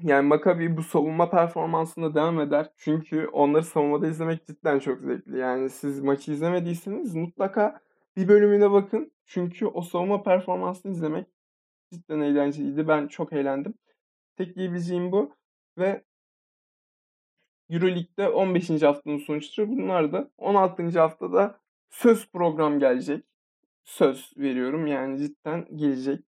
yani 0.03 0.27
Maccabi 0.27 0.77
bu 0.77 0.83
savunma 0.83 1.29
performansında 1.29 2.15
devam 2.15 2.39
eder. 2.39 2.69
Çünkü 2.77 3.27
onları 3.27 3.63
savunmada 3.63 4.07
izlemek 4.07 4.47
cidden 4.47 4.79
çok 4.79 5.01
zevkli. 5.01 5.37
Yani 5.37 5.69
siz 5.69 5.99
maçı 5.99 6.31
izlemediyseniz 6.31 7.15
mutlaka 7.15 7.81
bir 8.17 8.27
bölümüne 8.27 8.71
bakın. 8.71 9.11
Çünkü 9.25 9.65
o 9.65 9.81
savunma 9.81 10.23
performansını 10.23 10.91
izlemek 10.91 11.27
cidden 11.93 12.19
eğlenceliydi. 12.19 12.87
Ben 12.87 13.07
çok 13.07 13.33
eğlendim. 13.33 13.73
Tek 14.37 14.55
diyebileceğim 14.55 15.11
bu. 15.11 15.35
Ve 15.77 16.03
Euroleague'de 17.69 18.29
15. 18.29 18.81
haftanın 18.81 19.17
sonuçları 19.17 19.69
bunlar 19.69 20.11
da 20.11 20.31
16. 20.37 20.99
haftada 20.99 21.59
söz 21.89 22.31
program 22.31 22.79
gelecek. 22.79 23.25
Söz 23.83 24.33
veriyorum 24.37 24.87
yani 24.87 25.17
cidden 25.17 25.67
gelecek. 25.75 26.25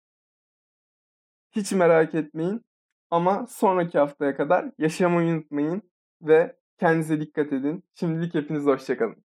Hiç 1.51 1.71
merak 1.71 2.15
etmeyin 2.15 2.66
ama 3.11 3.47
sonraki 3.47 3.97
haftaya 3.97 4.35
kadar 4.37 4.71
yaşamayı 4.77 5.33
unutmayın 5.33 5.81
ve 6.21 6.55
kendinize 6.79 7.21
dikkat 7.21 7.53
edin. 7.53 7.83
Şimdilik 7.95 8.33
hepiniz 8.33 8.65
hoşçakalın. 8.65 9.23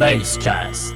Basecast. 0.00 0.94